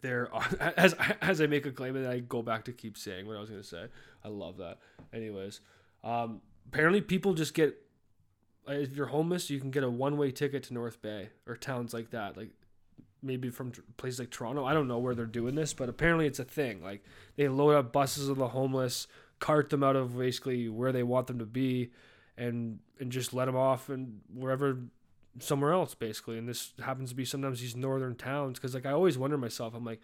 [0.00, 3.26] there are as as I make a claim and I go back to keep saying
[3.26, 3.86] what I was gonna say.
[4.24, 4.78] I love that.
[5.12, 5.60] Anyways,
[6.04, 7.76] um, apparently people just get
[8.66, 11.94] if you're homeless, you can get a one way ticket to North Bay or towns
[11.94, 12.50] like that, like
[13.22, 14.64] maybe from places like Toronto.
[14.64, 16.82] I don't know where they're doing this, but apparently it's a thing.
[16.82, 17.02] Like
[17.36, 19.06] they load up buses of the homeless,
[19.40, 21.90] cart them out of basically where they want them to be,
[22.36, 24.78] and and just let them off and wherever
[25.40, 28.92] somewhere else basically and this happens to be sometimes these northern towns because like i
[28.92, 30.00] always wonder myself i'm like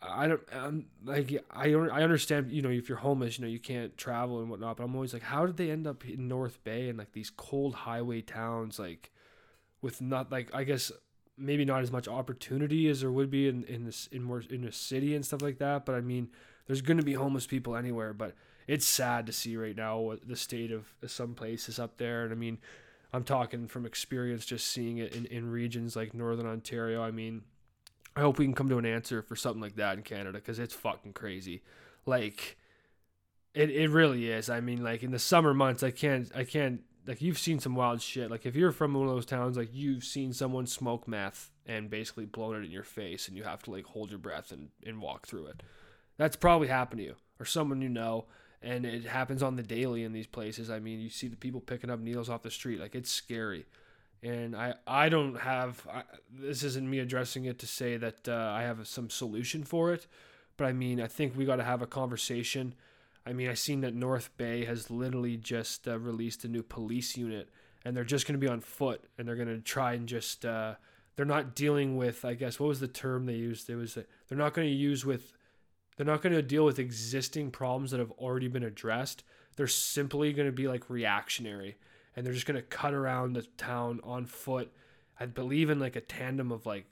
[0.00, 3.58] i don't i'm like i i understand you know if you're homeless you know you
[3.58, 6.62] can't travel and whatnot but i'm always like how did they end up in north
[6.64, 9.10] bay and like these cold highway towns like
[9.80, 10.92] with not like i guess
[11.36, 14.64] maybe not as much opportunity as there would be in in this in more in
[14.64, 16.28] a city and stuff like that but i mean
[16.66, 18.34] there's going to be homeless people anywhere but
[18.66, 22.32] it's sad to see right now what the state of some places up there and
[22.32, 22.58] i mean
[23.12, 27.02] I'm talking from experience, just seeing it in, in regions like Northern Ontario.
[27.02, 27.42] I mean,
[28.16, 30.58] I hope we can come to an answer for something like that in Canada because
[30.58, 31.62] it's fucking crazy.
[32.06, 32.56] Like,
[33.54, 34.48] it, it really is.
[34.48, 37.74] I mean, like in the summer months, I can't, I can't, like, you've seen some
[37.74, 38.30] wild shit.
[38.30, 41.90] Like, if you're from one of those towns, like, you've seen someone smoke meth and
[41.90, 44.68] basically blown it in your face and you have to, like, hold your breath and,
[44.86, 45.62] and walk through it.
[46.16, 48.26] That's probably happened to you or someone you know
[48.62, 50.70] and it happens on the daily in these places.
[50.70, 53.66] I mean, you see the people picking up needles off the street, like it's scary.
[54.22, 58.52] And I, I don't have I, this isn't me addressing it to say that uh,
[58.54, 60.06] I have some solution for it,
[60.56, 62.74] but I mean I think we got to have a conversation.
[63.26, 67.16] I mean I seen that North Bay has literally just uh, released a new police
[67.16, 67.50] unit,
[67.84, 70.44] and they're just going to be on foot, and they're going to try and just
[70.44, 70.74] uh,
[71.16, 73.68] they're not dealing with I guess what was the term they used?
[73.68, 75.32] It was they're not going to use with
[75.96, 79.24] they're not going to deal with existing problems that have already been addressed.
[79.56, 81.76] They're simply going to be like reactionary
[82.16, 84.72] and they're just going to cut around the town on foot.
[85.18, 86.86] I believe in like a tandem of like,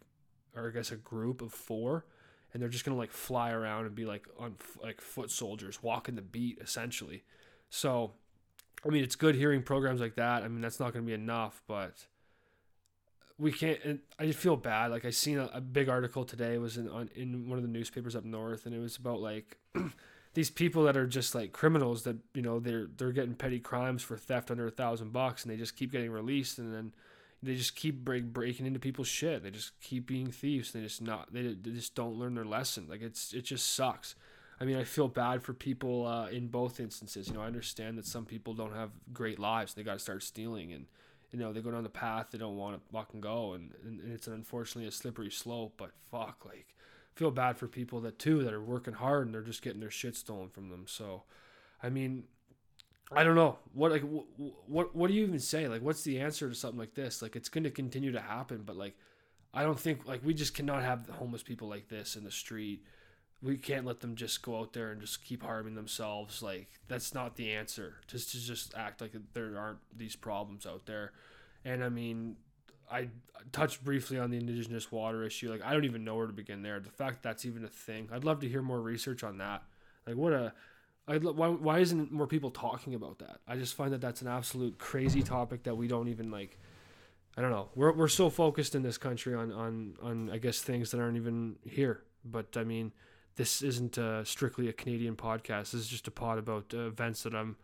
[0.55, 2.05] or I guess a group of four.
[2.53, 5.83] And they're just going to like fly around and be like on like foot soldiers,
[5.83, 7.23] walking the beat essentially.
[7.69, 8.13] So,
[8.85, 10.43] I mean, it's good hearing programs like that.
[10.43, 12.07] I mean, that's not going to be enough, but
[13.41, 14.01] we can't.
[14.19, 14.91] I feel bad.
[14.91, 17.71] Like I seen a, a, big article today was in on in one of the
[17.71, 19.57] newspapers up north, and it was about like
[20.35, 24.03] these people that are just like criminals that you know they're they're getting petty crimes
[24.03, 26.93] for theft under a thousand bucks, and they just keep getting released, and then
[27.43, 29.43] they just keep break, breaking into people's shit.
[29.43, 30.73] They just keep being thieves.
[30.73, 31.33] They just not.
[31.33, 32.87] They, they just don't learn their lesson.
[32.89, 34.15] Like it's it just sucks.
[34.61, 37.29] I mean, I feel bad for people uh, in both instances.
[37.29, 39.73] You know, I understand that some people don't have great lives.
[39.73, 40.85] They got to start stealing and
[41.33, 44.01] you know they go down the path they don't want to fucking go and, and
[44.13, 46.75] it's unfortunately a slippery slope but fuck like
[47.15, 49.91] feel bad for people that too that are working hard and they're just getting their
[49.91, 51.23] shit stolen from them so
[51.83, 52.25] i mean
[53.13, 54.27] I don't know what like what,
[54.67, 55.67] what what do you even say?
[55.67, 57.23] Like, what's the answer to something like this?
[57.23, 58.97] Like, it's going to continue to happen, but like,
[59.53, 62.85] I don't think like we just cannot have homeless people like this in the street.
[63.43, 66.43] We can't let them just go out there and just keep harming themselves.
[66.43, 67.97] Like, that's not the answer.
[68.07, 71.13] Just to just act like there aren't these problems out there.
[71.65, 72.37] And I mean,
[72.91, 73.09] I
[73.53, 75.51] touched briefly on the indigenous water issue.
[75.51, 76.81] Like, I don't even know where to begin there.
[76.81, 79.63] The fact that's even a thing, I'd love to hear more research on that.
[80.07, 80.53] Like, what a
[81.11, 83.41] I, why, why isn't more people talking about that?
[83.49, 86.59] I just find that that's an absolute crazy topic that we don't even like.
[87.37, 87.69] I don't know.
[87.75, 91.17] We're, we're so focused in this country on, on, on, I guess, things that aren't
[91.17, 92.03] even here.
[92.25, 92.93] But I mean,
[93.41, 95.71] this isn't uh, strictly a Canadian podcast.
[95.71, 97.57] This is just a pod about uh, events that I'm,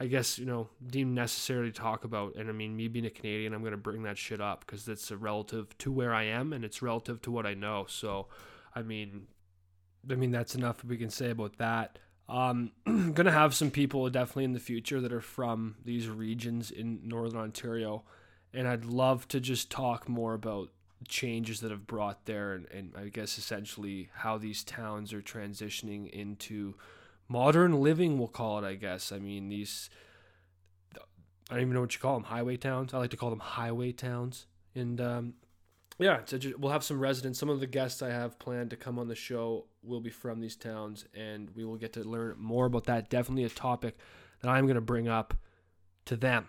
[0.00, 2.36] I guess, you know, deemed necessary to talk about.
[2.36, 4.88] And I mean, me being a Canadian, I'm going to bring that shit up because
[4.88, 7.84] it's relative to where I am and it's relative to what I know.
[7.90, 8.28] So,
[8.74, 9.26] I mean,
[10.10, 11.98] I mean, that's enough we can say about that.
[12.26, 12.72] Um,
[13.12, 17.38] gonna have some people definitely in the future that are from these regions in northern
[17.38, 18.04] Ontario,
[18.54, 20.70] and I'd love to just talk more about
[21.06, 26.10] changes that have brought there, and, and I guess essentially how these towns are transitioning
[26.10, 26.74] into
[27.28, 28.18] modern living.
[28.18, 29.12] We'll call it, I guess.
[29.12, 29.90] I mean these.
[31.50, 32.24] I don't even know what you call them.
[32.24, 32.92] Highway towns.
[32.92, 35.34] I like to call them highway towns, and um,
[35.98, 37.38] yeah, so we'll have some residents.
[37.38, 40.40] Some of the guests I have planned to come on the show will be from
[40.40, 43.10] these towns, and we will get to learn more about that.
[43.10, 43.96] Definitely a topic
[44.40, 45.34] that I'm going to bring up
[46.04, 46.48] to them.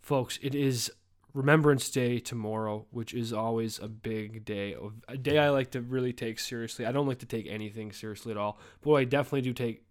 [0.00, 0.92] Folks, it is
[1.34, 4.76] Remembrance Day tomorrow, which is always a big day,
[5.08, 6.86] a day I like to really take seriously.
[6.86, 9.82] I don't like to take anything seriously at all, but what I definitely do take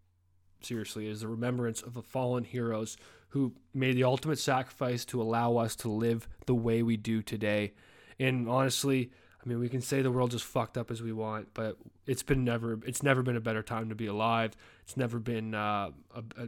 [0.61, 2.95] seriously is the remembrance of the fallen heroes
[3.29, 7.73] who made the ultimate sacrifice to allow us to live the way we do today.
[8.17, 9.11] And honestly,
[9.43, 11.77] I mean, we can say the world is fucked up as we want, but
[12.07, 14.55] it's been never it's never been a better time to be alive.
[14.83, 16.47] It's never been uh, a, a,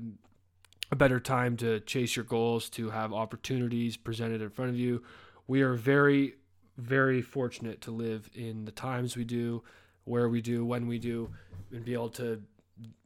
[0.91, 5.03] a better time to chase your goals, to have opportunities presented in front of you.
[5.47, 6.35] We are very
[6.77, 9.63] very fortunate to live in the times we do,
[10.03, 11.29] where we do, when we do,
[11.71, 12.41] and be able to,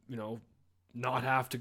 [0.08, 0.40] you know,
[0.92, 1.60] not have to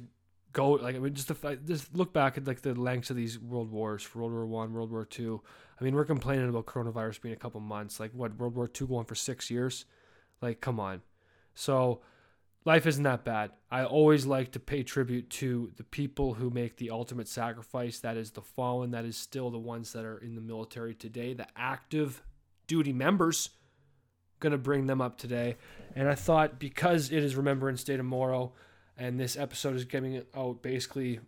[0.52, 3.38] go like I mean just the just look back at like the lengths of these
[3.40, 5.42] world wars, World War One, World War Two.
[5.80, 8.00] I mean, we're complaining about coronavirus being a couple months.
[8.00, 9.86] Like what World War Two going for six years?
[10.42, 11.02] Like, come on.
[11.54, 12.02] So
[12.66, 13.52] life isn't that bad.
[13.72, 18.00] I always like to pay tribute to the people who make the ultimate sacrifice.
[18.00, 18.92] That is the fallen.
[18.92, 22.24] That is still the ones that are in the military today, the active
[22.68, 23.50] duty members.
[24.40, 25.58] Gonna bring them up today.
[25.96, 28.54] And I thought because it is Remembrance Day tomorrow,
[28.98, 31.20] and this episode is coming out basically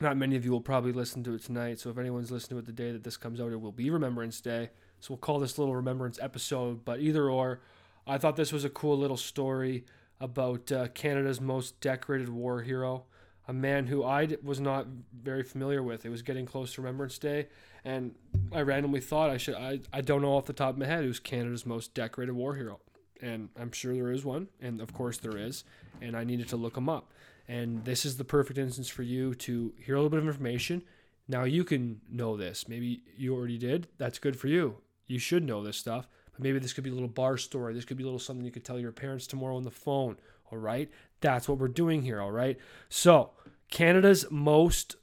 [0.00, 2.64] not many of you will probably listen to it tonight so if anyone's listening to
[2.64, 5.38] it the day that this comes out it will be remembrance day so we'll call
[5.38, 7.60] this little remembrance episode but either or
[8.06, 9.84] i thought this was a cool little story
[10.20, 13.04] about uh, canada's most decorated war hero
[13.46, 17.18] a man who i was not very familiar with it was getting close to remembrance
[17.18, 17.46] day
[17.84, 18.14] and
[18.52, 21.04] i randomly thought i should i, I don't know off the top of my head
[21.04, 22.80] who's canada's most decorated war hero
[23.24, 25.64] and I'm sure there is one, and of course there is,
[26.00, 27.10] and I needed to look them up.
[27.48, 30.82] And this is the perfect instance for you to hear a little bit of information.
[31.26, 32.68] Now you can know this.
[32.68, 33.88] Maybe you already did.
[33.98, 34.76] That's good for you.
[35.06, 36.06] You should know this stuff.
[36.34, 37.74] But maybe this could be a little bar story.
[37.74, 40.16] This could be a little something you could tell your parents tomorrow on the phone.
[40.50, 40.90] All right.
[41.20, 42.20] That's what we're doing here.
[42.20, 42.58] All right.
[42.88, 43.30] So,
[43.70, 44.96] Canada's most,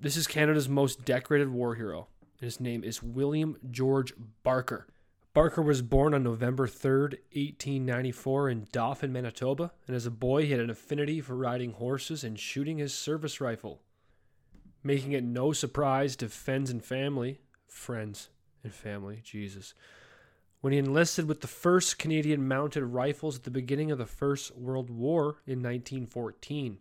[0.00, 2.08] this is Canada's most decorated war hero.
[2.40, 4.12] His name is William George
[4.42, 4.86] Barker.
[5.32, 10.50] Barker was born on November 3rd, 1894, in Dauphin, Manitoba, and as a boy he
[10.50, 13.80] had an affinity for riding horses and shooting his service rifle,
[14.82, 17.38] making it no surprise to friends and family,
[17.68, 18.30] friends
[18.62, 19.74] and family, Jesus,
[20.60, 24.56] when he enlisted with the 1st Canadian Mounted Rifles at the beginning of the First
[24.56, 26.78] World War in 1914.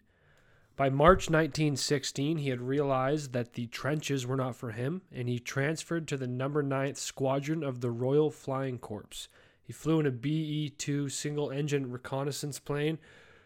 [0.75, 5.37] By March 1916, he had realized that the trenches were not for him, and he
[5.37, 9.27] transferred to the number 9th Squadron of the Royal Flying Corps.
[9.61, 12.97] He flew in a BE 2 single engine reconnaissance plane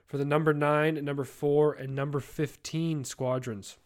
[0.06, 3.78] for the number 9, number 4, and number 15 squadrons.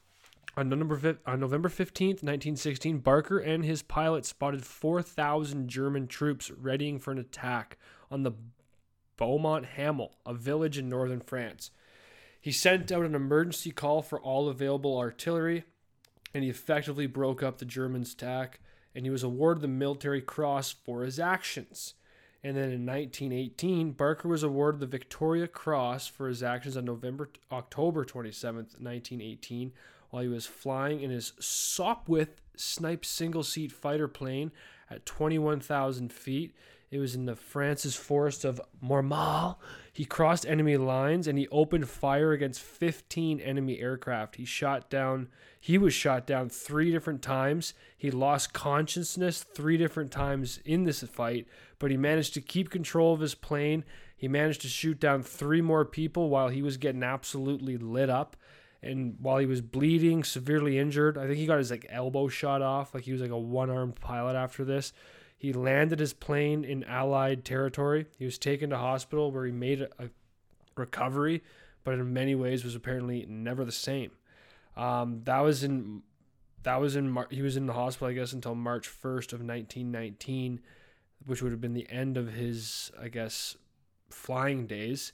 [0.58, 6.98] On, number, on November 15th, 1916, Barker and his pilot spotted 4,000 German troops readying
[6.98, 7.78] for an attack
[8.10, 8.32] on the
[9.18, 11.70] Beaumont Hamel, a village in northern France.
[12.42, 15.64] He sent out an emergency call for all available artillery,
[16.34, 18.60] and he effectively broke up the Germans' attack,
[18.96, 21.94] and he was awarded the Military Cross for his actions.
[22.44, 27.30] And then in 1918, Barker was awarded the Victoria Cross for his actions on November
[27.52, 29.72] October 27th, 1918,
[30.10, 34.52] while he was flying in his Sopwith Snipe single seat fighter plane
[34.90, 36.56] at 21,000 feet
[36.90, 39.58] It was in the France's forest of Mormal.
[39.92, 44.38] He crossed enemy lines and he opened fire against 15 enemy aircraft.
[44.38, 45.28] He shot down,
[45.60, 47.74] he was shot down three different times.
[47.98, 53.14] He lost consciousness three different times in this fight, but he managed to keep control
[53.14, 53.84] of his plane.
[54.16, 58.38] He managed to shoot down three more people while he was getting absolutely lit up.
[58.82, 62.62] And while he was bleeding, severely injured, I think he got his like elbow shot
[62.62, 62.94] off.
[62.94, 64.94] Like he was like a one-armed pilot after this.
[65.38, 68.08] He landed his plane in Allied territory.
[68.18, 70.10] He was taken to hospital where he made a
[70.76, 71.44] recovery,
[71.84, 74.12] but in many ways was apparently never the same.
[74.76, 76.04] Um, that was in
[76.64, 79.40] that was in Mar- he was in the hospital I guess until March 1st of
[79.42, 80.60] 1919,
[81.26, 83.58] which would have been the end of his I guess
[84.10, 85.14] flying days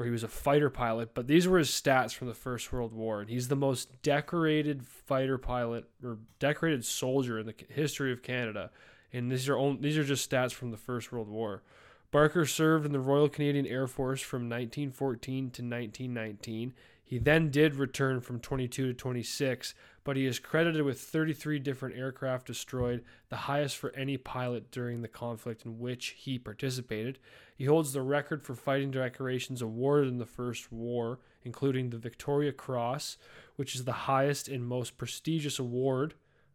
[0.00, 2.92] where he was a fighter pilot, but these were his stats from the First World
[2.92, 3.20] War.
[3.20, 8.70] And he's the most decorated fighter pilot or decorated soldier in the history of Canada
[9.12, 11.62] and these are only, these are just stats from the First World War.
[12.10, 16.74] Barker served in the Royal Canadian Air Force from 1914 to 1919.
[17.04, 21.96] He then did return from 22 to 26, but he is credited with 33 different
[21.96, 27.18] aircraft destroyed, the highest for any pilot during the conflict in which he participated.
[27.56, 32.52] He holds the record for fighting decorations awarded in the First War, including the Victoria
[32.52, 33.18] Cross,
[33.56, 36.14] which is the highest and most prestigious award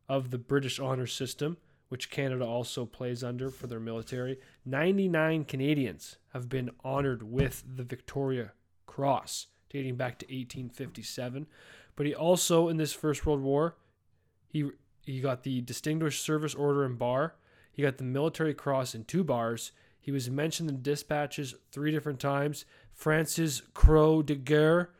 [0.10, 1.58] of the British honor system
[1.90, 4.40] which Canada also plays under for their military.
[4.66, 8.54] 99 Canadians have been honored with the Victoria
[8.86, 11.48] Cross dating back to 1857.
[11.96, 13.76] But he also in this First World War,
[14.48, 14.70] he
[15.06, 17.36] he got the Distinguished Service Order and Bar.
[17.72, 19.72] He got the Military Cross in two bars.
[20.00, 22.66] He was mentioned in dispatches three different times.
[22.94, 24.92] France's Croix de Guerre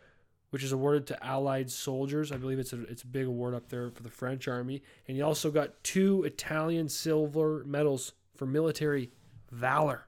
[0.56, 2.32] which is awarded to Allied soldiers.
[2.32, 4.84] I believe it's a it's a big award up there for the French army.
[5.06, 9.12] And he also got two Italian silver medals for military
[9.52, 10.08] valor.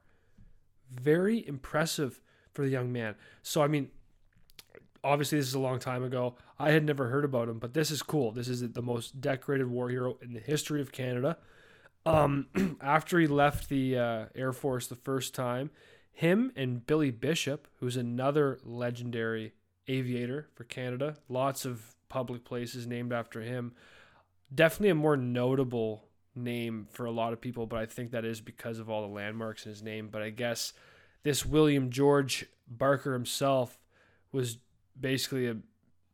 [0.90, 2.22] Very impressive
[2.54, 3.16] for the young man.
[3.44, 3.90] So I mean,
[5.04, 6.36] obviously this is a long time ago.
[6.60, 8.32] I had never heard about him, but this is cool.
[8.32, 11.38] This is the most decorated war hero in the history of Canada.
[12.06, 12.48] Um,
[12.82, 15.70] after he left the uh, Air Force the first time,
[16.12, 19.54] him and Billy Bishop, who's another legendary
[19.88, 21.18] aviator for Canada.
[21.30, 23.74] Lots of public places named after him.
[24.54, 28.42] Definitely a more notable name for a lot of people, but I think that is
[28.42, 30.10] because of all the landmarks in his name.
[30.10, 30.74] But I guess
[31.24, 33.78] this William George Barker himself
[34.32, 34.58] was
[35.00, 35.58] basically a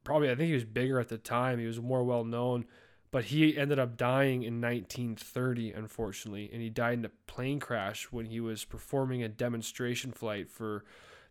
[0.04, 1.60] probably I think he was bigger at the time.
[1.60, 2.66] He was more well known,
[3.12, 8.06] but he ended up dying in 1930 unfortunately, and he died in a plane crash
[8.12, 10.84] when he was performing a demonstration flight for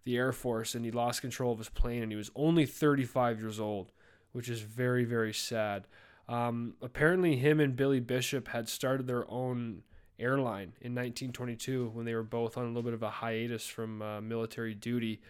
[0.05, 3.41] the Air Force and he lost control of his plane and he was only 35
[3.41, 3.93] years old,
[4.33, 5.87] which is very, very sad.
[6.29, 9.83] Um, apparently, him and Billy Bishop had started their own
[10.19, 14.03] airline in 1922 when they were both on a little bit of a hiatus from
[14.03, 15.21] uh, military duty.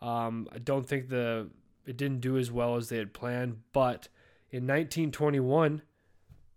[0.00, 1.48] Um, I don't think the
[1.86, 4.08] it didn't do as well as they had planned, but
[4.50, 5.82] in 1921,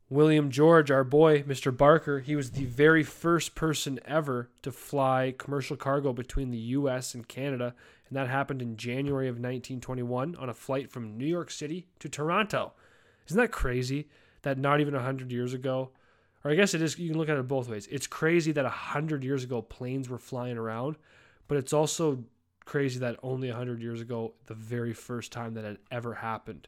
[0.10, 1.76] William George, our boy, Mr.
[1.76, 7.16] Barker, he was the very first person ever to fly commercial cargo between the US
[7.16, 7.74] and Canada,
[8.08, 12.08] and that happened in January of 1921 on a flight from New York City to
[12.08, 12.74] Toronto.
[13.28, 14.08] Isn't that crazy
[14.44, 15.90] that not even 100 years ago,
[16.44, 17.88] or I guess it is, you can look at it both ways.
[17.90, 20.98] It's crazy that 100 years ago planes were flying around,
[21.48, 22.24] but it's also
[22.66, 26.68] crazy that only 100 years ago, the very first time that had ever happened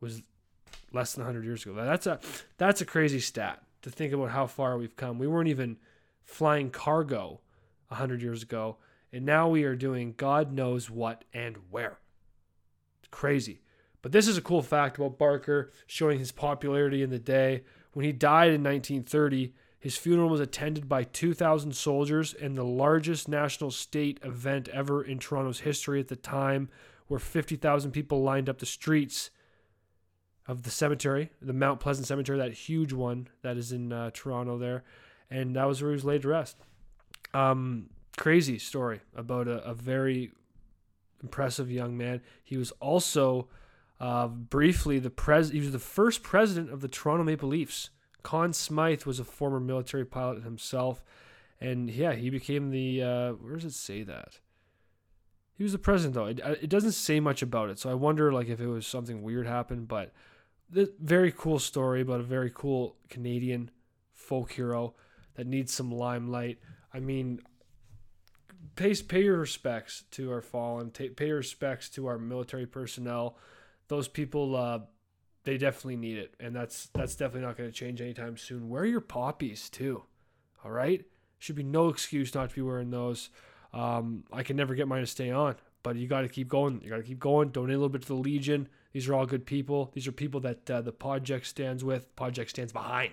[0.00, 0.22] was
[0.92, 1.74] less than 100 years ago.
[1.74, 2.18] That's a
[2.56, 5.18] that's a crazy stat to think about how far we've come.
[5.18, 5.76] We weren't even
[6.24, 7.40] flying cargo
[7.88, 8.76] 100 years ago,
[9.12, 11.98] and now we are doing God knows what and where.
[13.00, 13.60] It's crazy.
[14.02, 17.64] But this is a cool fact about Barker showing his popularity in the day.
[17.92, 23.28] When he died in 1930, his funeral was attended by 2,000 soldiers and the largest
[23.28, 26.68] national state event ever in Toronto's history at the time,
[27.08, 29.30] where 50,000 people lined up the streets
[30.46, 34.58] of the cemetery, the Mount Pleasant Cemetery, that huge one that is in uh, Toronto
[34.58, 34.84] there,
[35.30, 36.58] and that was where he was laid to rest.
[37.32, 37.88] Um,
[38.18, 40.32] crazy story about a, a, very
[41.22, 42.20] impressive young man.
[42.42, 43.48] He was also
[43.98, 45.50] uh, briefly the pres.
[45.50, 47.90] He was the first president of the Toronto Maple Leafs.
[48.22, 51.04] Conn Smythe was a former military pilot himself,
[51.60, 53.02] and yeah, he became the.
[53.02, 54.38] Uh, where does it say that?
[55.54, 56.26] He was the president though.
[56.26, 59.22] It, it doesn't say much about it, so I wonder like if it was something
[59.22, 60.12] weird happened, but
[60.70, 63.70] very cool story about a very cool Canadian
[64.14, 64.94] folk hero
[65.34, 66.58] that needs some limelight.
[66.94, 67.40] I mean,
[68.76, 70.90] pay pay your respects to our fallen.
[70.90, 73.36] Pay your respects to our military personnel.
[73.88, 74.80] Those people, uh,
[75.44, 78.68] they definitely need it, and that's that's definitely not going to change anytime soon.
[78.68, 80.04] Wear your poppies too.
[80.64, 81.04] All right,
[81.38, 83.30] Should be no excuse not to be wearing those.
[83.72, 86.80] Um, I can never get mine to stay on, but you got to keep going.
[86.82, 87.48] You got to keep going.
[87.48, 88.68] Donate a little bit to the Legion.
[88.92, 89.90] These are all good people.
[89.94, 92.14] These are people that uh, the project stands with.
[92.16, 93.12] Project stands behind.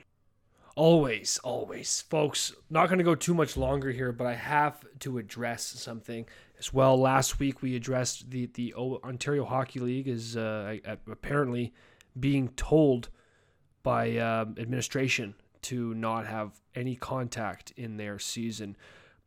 [0.75, 2.53] Always, always, folks.
[2.69, 6.25] Not going to go too much longer here, but I have to address something
[6.59, 6.99] as well.
[6.99, 10.77] Last week we addressed the the Ontario Hockey League is uh,
[11.09, 11.73] apparently
[12.19, 13.09] being told
[13.83, 18.75] by uh, administration to not have any contact in their season.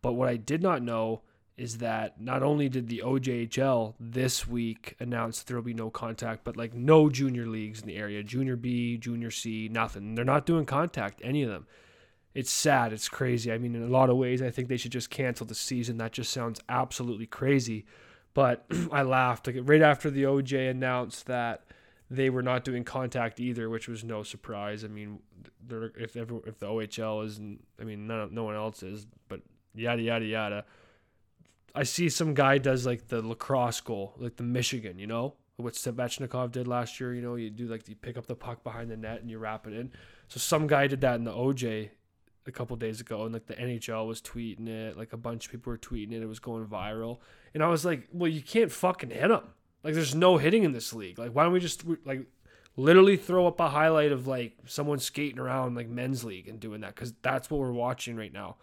[0.03, 1.23] But what I did not know
[1.57, 6.43] is that not only did the OJHL this week announce there will be no contact,
[6.43, 10.15] but like no junior leagues in the area, junior B, junior C, nothing.
[10.15, 11.67] They're not doing contact, any of them.
[12.33, 12.95] It's sad.
[12.95, 13.53] It's crazy.
[13.53, 15.99] I mean, in a lot of ways, I think they should just cancel the season.
[15.99, 17.85] That just sounds absolutely crazy.
[18.33, 21.65] But I laughed like right after the OJ announced that
[22.11, 24.85] they were not doing contact either, which was no surprise.
[24.85, 25.21] I mean,
[25.97, 29.41] if ever, if the OHL isn't, I mean, no, no one else is, but
[29.75, 30.65] yada yada yada.
[31.73, 35.75] I see some guy does like the lacrosse goal, like the Michigan, you know, what
[35.75, 37.15] Svechnikov did last year.
[37.15, 39.39] You know, you do like you pick up the puck behind the net and you
[39.39, 39.93] wrap it in.
[40.27, 41.91] So some guy did that in the OJ
[42.47, 45.53] a couple days ago, and like the NHL was tweeting it, like a bunch of
[45.53, 46.23] people were tweeting it.
[46.23, 47.19] It was going viral,
[47.55, 49.43] and I was like, well, you can't fucking hit him.
[49.83, 51.19] Like there's no hitting in this league.
[51.19, 52.27] Like why don't we just like
[52.77, 56.81] literally throw up a highlight of like someone skating around like men's league and doing
[56.83, 58.57] that because that's what we're watching right now.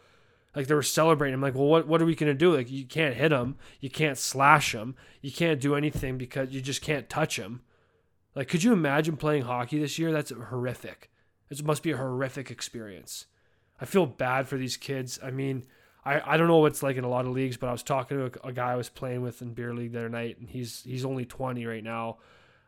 [0.56, 1.36] Like they were celebrating.
[1.36, 2.56] I'm like, well, what what are we gonna do?
[2.56, 6.62] Like you can't hit them, you can't slash them, you can't do anything because you
[6.62, 7.62] just can't touch them.
[8.34, 10.12] Like, could you imagine playing hockey this year?
[10.12, 11.10] That's horrific.
[11.50, 13.26] It must be a horrific experience.
[13.80, 15.20] I feel bad for these kids.
[15.24, 15.66] I mean,
[16.08, 17.84] I, I don't know what it's like in a lot of leagues, but I was
[17.84, 20.40] talking to a, a, guy I was playing with in beer league the other night,
[20.40, 22.18] and he's he's only 20 right now.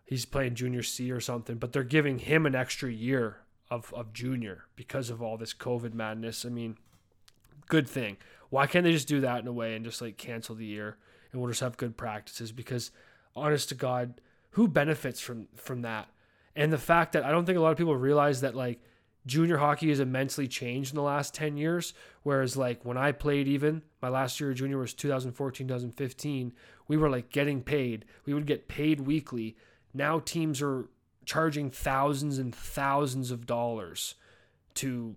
[0.03, 3.37] He's playing junior C or something, but they're giving him an extra year
[3.71, 6.45] of, of junior because of all this COVID madness.
[6.45, 6.77] I mean,
[7.69, 8.17] good thing.
[8.49, 10.97] Why can't they just do that in a way and just like cancel the year
[11.31, 12.51] and we'll just have good practices?
[12.51, 12.91] Because
[13.35, 14.19] honest to God,
[14.51, 16.09] who benefits from from that?
[16.57, 18.81] And the fact that I don't think a lot of people realize that like
[19.25, 21.93] junior hockey has immensely changed in the last 10 years.
[22.23, 26.53] Whereas like when i played even my last year of junior was 2014 2015
[26.87, 28.05] we were like getting paid.
[28.25, 29.55] We would get paid weekly.
[29.93, 30.89] Now teams are
[31.23, 34.15] charging thousands and thousands of dollars
[34.75, 35.15] to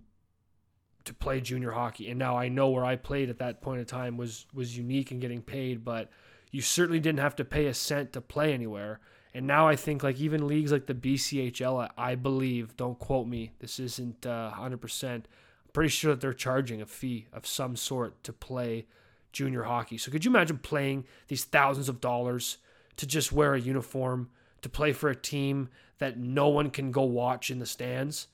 [1.05, 2.09] to play junior hockey.
[2.09, 5.11] And now i know where i played at that point in time was was unique
[5.11, 6.09] in getting paid but
[6.51, 8.99] you certainly didn't have to pay a cent to play anywhere
[9.33, 13.51] and now I think like even leagues like the BCHL, I believe, don't quote me,
[13.59, 15.03] this isn't uh, 100%.
[15.13, 15.23] I'm
[15.73, 18.85] pretty sure that they're charging a fee of some sort to play
[19.31, 19.97] junior hockey.
[19.97, 22.57] So could you imagine playing these thousands of dollars
[22.97, 24.29] to just wear a uniform,
[24.61, 28.27] to play for a team that no one can go watch in the stands?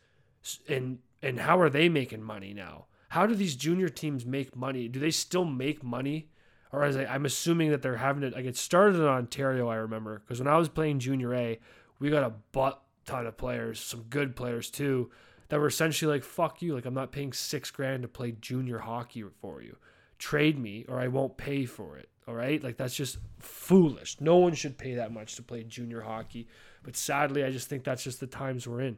[0.68, 2.86] And and how are they making money now?
[3.10, 4.88] How do these junior teams make money?
[4.88, 6.30] Do they still make money
[6.72, 9.70] or as I, I'm assuming that they're having it like it started in Ontario.
[9.70, 11.60] I remember because when I was playing junior A,
[12.00, 15.10] we got a butt ton of players, some good players too,
[15.50, 16.76] that were essentially like, "Fuck you!
[16.76, 19.78] Like I'm not paying six grand to play junior hockey for you.
[20.18, 24.18] Trade me, or I won't pay for it." All right, like that's just foolish.
[24.22, 26.48] No one should pay that much to play junior hockey.
[26.84, 28.98] But sadly, I just think that's just the times we're in.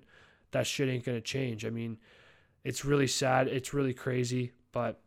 [0.51, 1.65] That shit ain't gonna change.
[1.65, 1.97] I mean,
[2.65, 3.47] it's really sad.
[3.47, 4.99] It's really crazy, but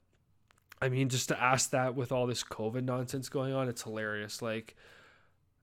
[0.81, 4.43] I mean, just to ask that with all this COVID nonsense going on, it's hilarious.
[4.43, 4.77] Like,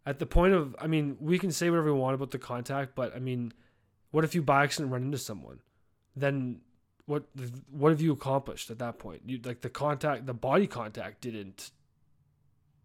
[0.05, 2.95] at the point of, I mean, we can say whatever we want about the contact,
[2.95, 3.53] but I mean,
[4.11, 5.59] what if you by accident run into someone?
[6.15, 6.61] Then
[7.05, 7.25] what?
[7.71, 9.21] What have you accomplished at that point?
[9.25, 11.71] You like the contact, the body contact didn't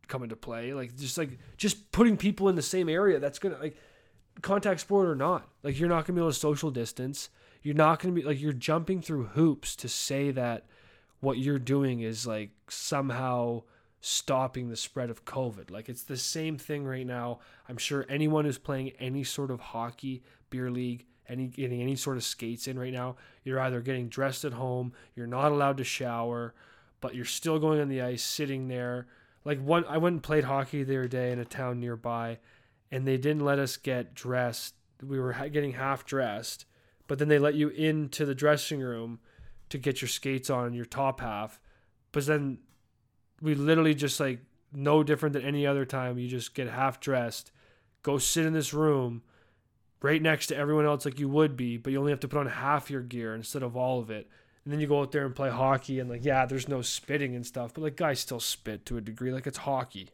[0.09, 0.73] come into play.
[0.73, 3.19] Like just like just putting people in the same area.
[3.19, 3.77] That's gonna like
[4.43, 5.49] contact sport or not.
[5.63, 7.31] Like you're not gonna be able to social distance.
[7.63, 10.67] You're not gonna be like you're jumping through hoops to say that
[11.21, 13.63] what you're doing is like somehow
[14.01, 15.71] stopping the spread of COVID.
[15.71, 17.41] Like it's the same thing right now.
[17.69, 22.17] I'm sure anyone who's playing any sort of hockey, beer league, any getting any sort
[22.17, 25.85] of skates in right now, you're either getting dressed at home, you're not allowed to
[25.85, 26.55] shower,
[27.01, 29.07] but you're still going on the ice, sitting there.
[29.45, 32.39] Like one, I went and played hockey the other day in a town nearby,
[32.91, 34.75] and they didn't let us get dressed.
[35.05, 36.65] We were getting half dressed,
[37.07, 39.21] but then they let you into the dressing room
[39.71, 41.61] to get your skates on your top half.
[42.13, 42.59] But then
[43.41, 44.41] we literally just like
[44.73, 46.19] no different than any other time.
[46.19, 47.51] You just get half dressed,
[48.03, 49.23] go sit in this room
[50.03, 52.39] right next to everyone else like you would be, but you only have to put
[52.39, 54.29] on half your gear instead of all of it.
[54.65, 57.35] And then you go out there and play hockey and like yeah, there's no spitting
[57.35, 59.33] and stuff, but like guys still spit to a degree.
[59.33, 60.09] Like it's hockey.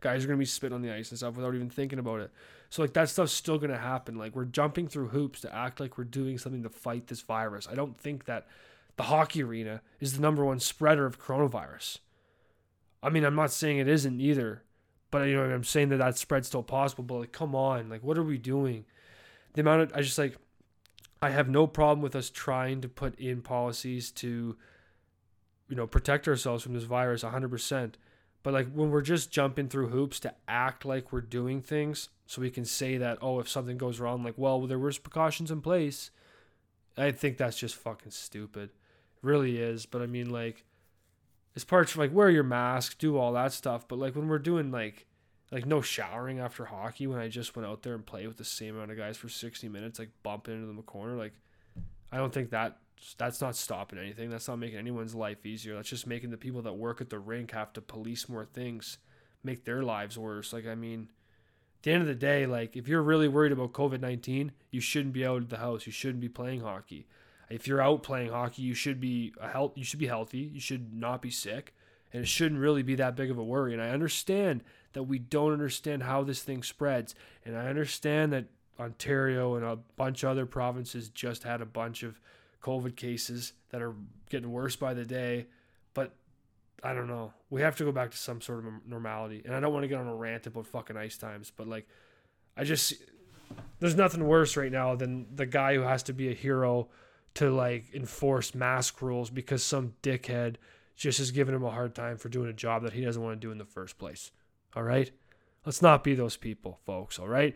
[0.00, 2.30] Guys are gonna be spitting on the ice and stuff without even thinking about it.
[2.70, 4.16] So like that stuff's still gonna happen.
[4.16, 7.66] Like we're jumping through hoops to act like we're doing something to fight this virus.
[7.70, 8.46] I don't think that
[8.96, 11.98] the hockey arena is the number one spreader of coronavirus.
[13.02, 14.64] I mean, I'm not saying it isn't either,
[15.10, 17.04] but you know, I'm saying that that spread's still possible.
[17.04, 18.84] But like, come on, like, what are we doing?
[19.54, 20.36] The amount of I just like,
[21.22, 24.56] I have no problem with us trying to put in policies to,
[25.68, 27.94] you know, protect ourselves from this virus 100%.
[28.42, 32.42] But like when we're just jumping through hoops to act like we're doing things, so
[32.42, 35.60] we can say that, oh, if something goes wrong, like, well, there was precautions in
[35.60, 36.10] place.
[36.96, 38.70] I think that's just fucking stupid.
[38.70, 39.86] It really is.
[39.86, 40.64] But I mean, like,
[41.54, 43.88] it's parts like wear your mask, do all that stuff.
[43.88, 45.06] But like when we're doing like
[45.50, 48.44] like no showering after hockey when I just went out there and played with the
[48.44, 51.32] same amount of guys for 60 minutes, like bumping into them a corner, like
[52.12, 52.78] I don't think that
[53.16, 54.30] that's not stopping anything.
[54.30, 55.74] That's not making anyone's life easier.
[55.74, 58.98] That's just making the people that work at the rink have to police more things,
[59.42, 60.52] make their lives worse.
[60.52, 61.08] Like I mean,
[61.78, 64.80] at the end of the day, like if you're really worried about COVID 19, you
[64.80, 65.86] shouldn't be out of the house.
[65.86, 67.06] You shouldn't be playing hockey.
[67.50, 69.72] If you're out playing hockey, you should be a health.
[69.74, 70.50] You should be healthy.
[70.52, 71.74] You should not be sick,
[72.12, 73.72] and it shouldn't really be that big of a worry.
[73.72, 78.46] And I understand that we don't understand how this thing spreads, and I understand that
[78.78, 82.20] Ontario and a bunch of other provinces just had a bunch of
[82.62, 83.94] COVID cases that are
[84.30, 85.46] getting worse by the day.
[85.94, 86.14] But
[86.82, 87.32] I don't know.
[87.50, 89.42] We have to go back to some sort of normality.
[89.44, 91.86] And I don't want to get on a rant about fucking ice times, but like,
[92.56, 92.94] I just
[93.80, 96.88] there's nothing worse right now than the guy who has to be a hero
[97.34, 100.56] to like enforce mask rules because some dickhead
[100.96, 103.40] just is giving him a hard time for doing a job that he doesn't want
[103.40, 104.32] to do in the first place.
[104.74, 105.10] All right?
[105.64, 107.18] Let's not be those people, folks.
[107.18, 107.54] All right?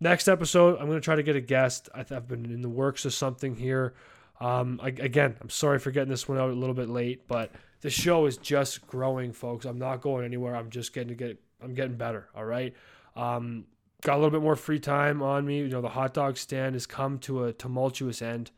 [0.00, 1.88] Next episode, I'm going to try to get a guest.
[1.94, 3.94] I've been in the works of something here.
[4.40, 7.52] Um, I, again, I'm sorry for getting this one out a little bit late, but
[7.80, 9.64] the show is just growing, folks.
[9.64, 10.56] I'm not going anywhere.
[10.56, 11.40] I'm just getting to get.
[11.62, 12.28] I'm getting better.
[12.34, 12.74] All right.
[13.16, 13.66] Um,
[14.02, 15.58] got a little bit more free time on me.
[15.58, 18.50] You know, the hot dog stand has come to a tumultuous end.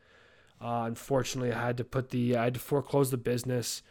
[0.61, 3.83] Uh, unfortunately, I had to put the I had to foreclose the business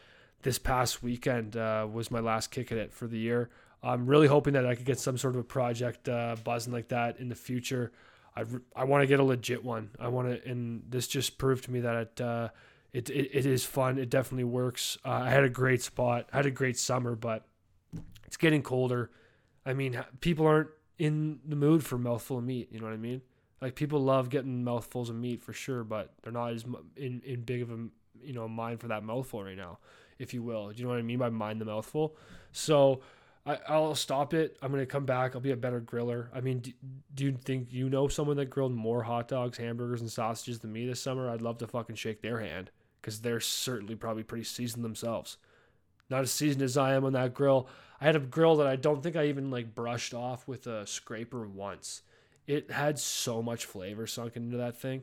[0.42, 1.56] this past weekend.
[1.56, 3.50] Uh, was my last kick at it for the year.
[3.82, 6.88] I'm really hoping that I could get some sort of a project uh, buzzing like
[6.88, 7.92] that in the future.
[8.36, 9.90] I, I want to get a legit one.
[9.98, 12.48] I want to, and this just proved to me that it, uh,
[12.92, 13.98] it, it, it is fun.
[13.98, 14.98] It definitely works.
[15.04, 16.28] Uh, I had a great spot.
[16.32, 17.46] I had a great summer, but
[18.26, 19.10] it's getting colder.
[19.64, 22.68] I mean, people aren't in the mood for mouthful of meat.
[22.70, 23.22] You know what I mean?
[23.60, 26.64] Like people love getting mouthfuls of meat for sure, but they're not as
[26.96, 27.76] in, in big of a
[28.22, 29.78] you know mind for that mouthful right now,
[30.18, 30.68] if you will.
[30.70, 32.16] Do you know what I mean by mind the mouthful?
[32.52, 33.00] So
[33.46, 34.56] I, will stop it.
[34.60, 35.34] I'm gonna come back.
[35.34, 36.28] I'll be a better griller.
[36.34, 36.72] I mean, do,
[37.14, 40.72] do, you think you know someone that grilled more hot dogs, hamburgers, and sausages than
[40.72, 41.30] me this summer?
[41.30, 45.36] I'd love to fucking shake their hand because they're certainly probably pretty seasoned themselves.
[46.10, 47.68] Not as seasoned as I am on that grill.
[48.00, 50.84] I had a grill that I don't think I even like brushed off with a
[50.86, 52.02] scraper once.
[52.48, 55.02] It had so much flavor sunk into that thing.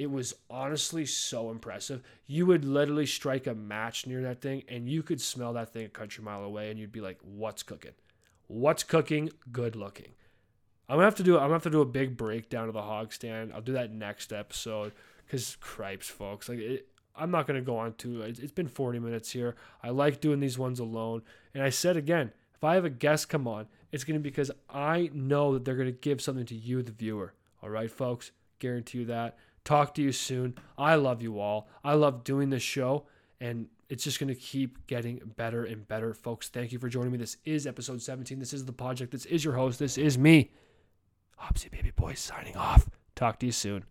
[0.00, 2.02] It was honestly so impressive.
[2.26, 5.84] You would literally strike a match near that thing and you could smell that thing
[5.84, 7.90] a country mile away and you'd be like, what's cooking?
[8.46, 9.28] What's cooking?
[9.52, 10.12] Good looking.
[10.88, 12.80] I'm gonna have to do I'm gonna have to do a big breakdown of the
[12.80, 13.52] hog stand.
[13.52, 14.92] I'll do that next episode
[15.26, 16.48] because cripes, folks.
[16.48, 18.22] Like it, I'm not gonna go on to.
[18.22, 19.54] it's been 40 minutes here.
[19.82, 21.20] I like doing these ones alone.
[21.52, 24.50] And I said again, if I have a guest come on, it's gonna be because
[24.70, 27.34] I know that they're gonna give something to you, the viewer.
[27.62, 28.30] All right, folks.
[28.60, 29.36] Guarantee you that.
[29.64, 30.54] Talk to you soon.
[30.78, 31.68] I love you all.
[31.84, 33.06] I love doing this show,
[33.40, 36.48] and it's just going to keep getting better and better, folks.
[36.48, 37.18] Thank you for joining me.
[37.18, 38.38] This is episode 17.
[38.38, 39.12] This is the project.
[39.12, 39.78] This is your host.
[39.78, 40.50] This is me,
[41.36, 42.88] Hopsy Baby Boy, signing off.
[43.14, 43.84] Talk to you soon.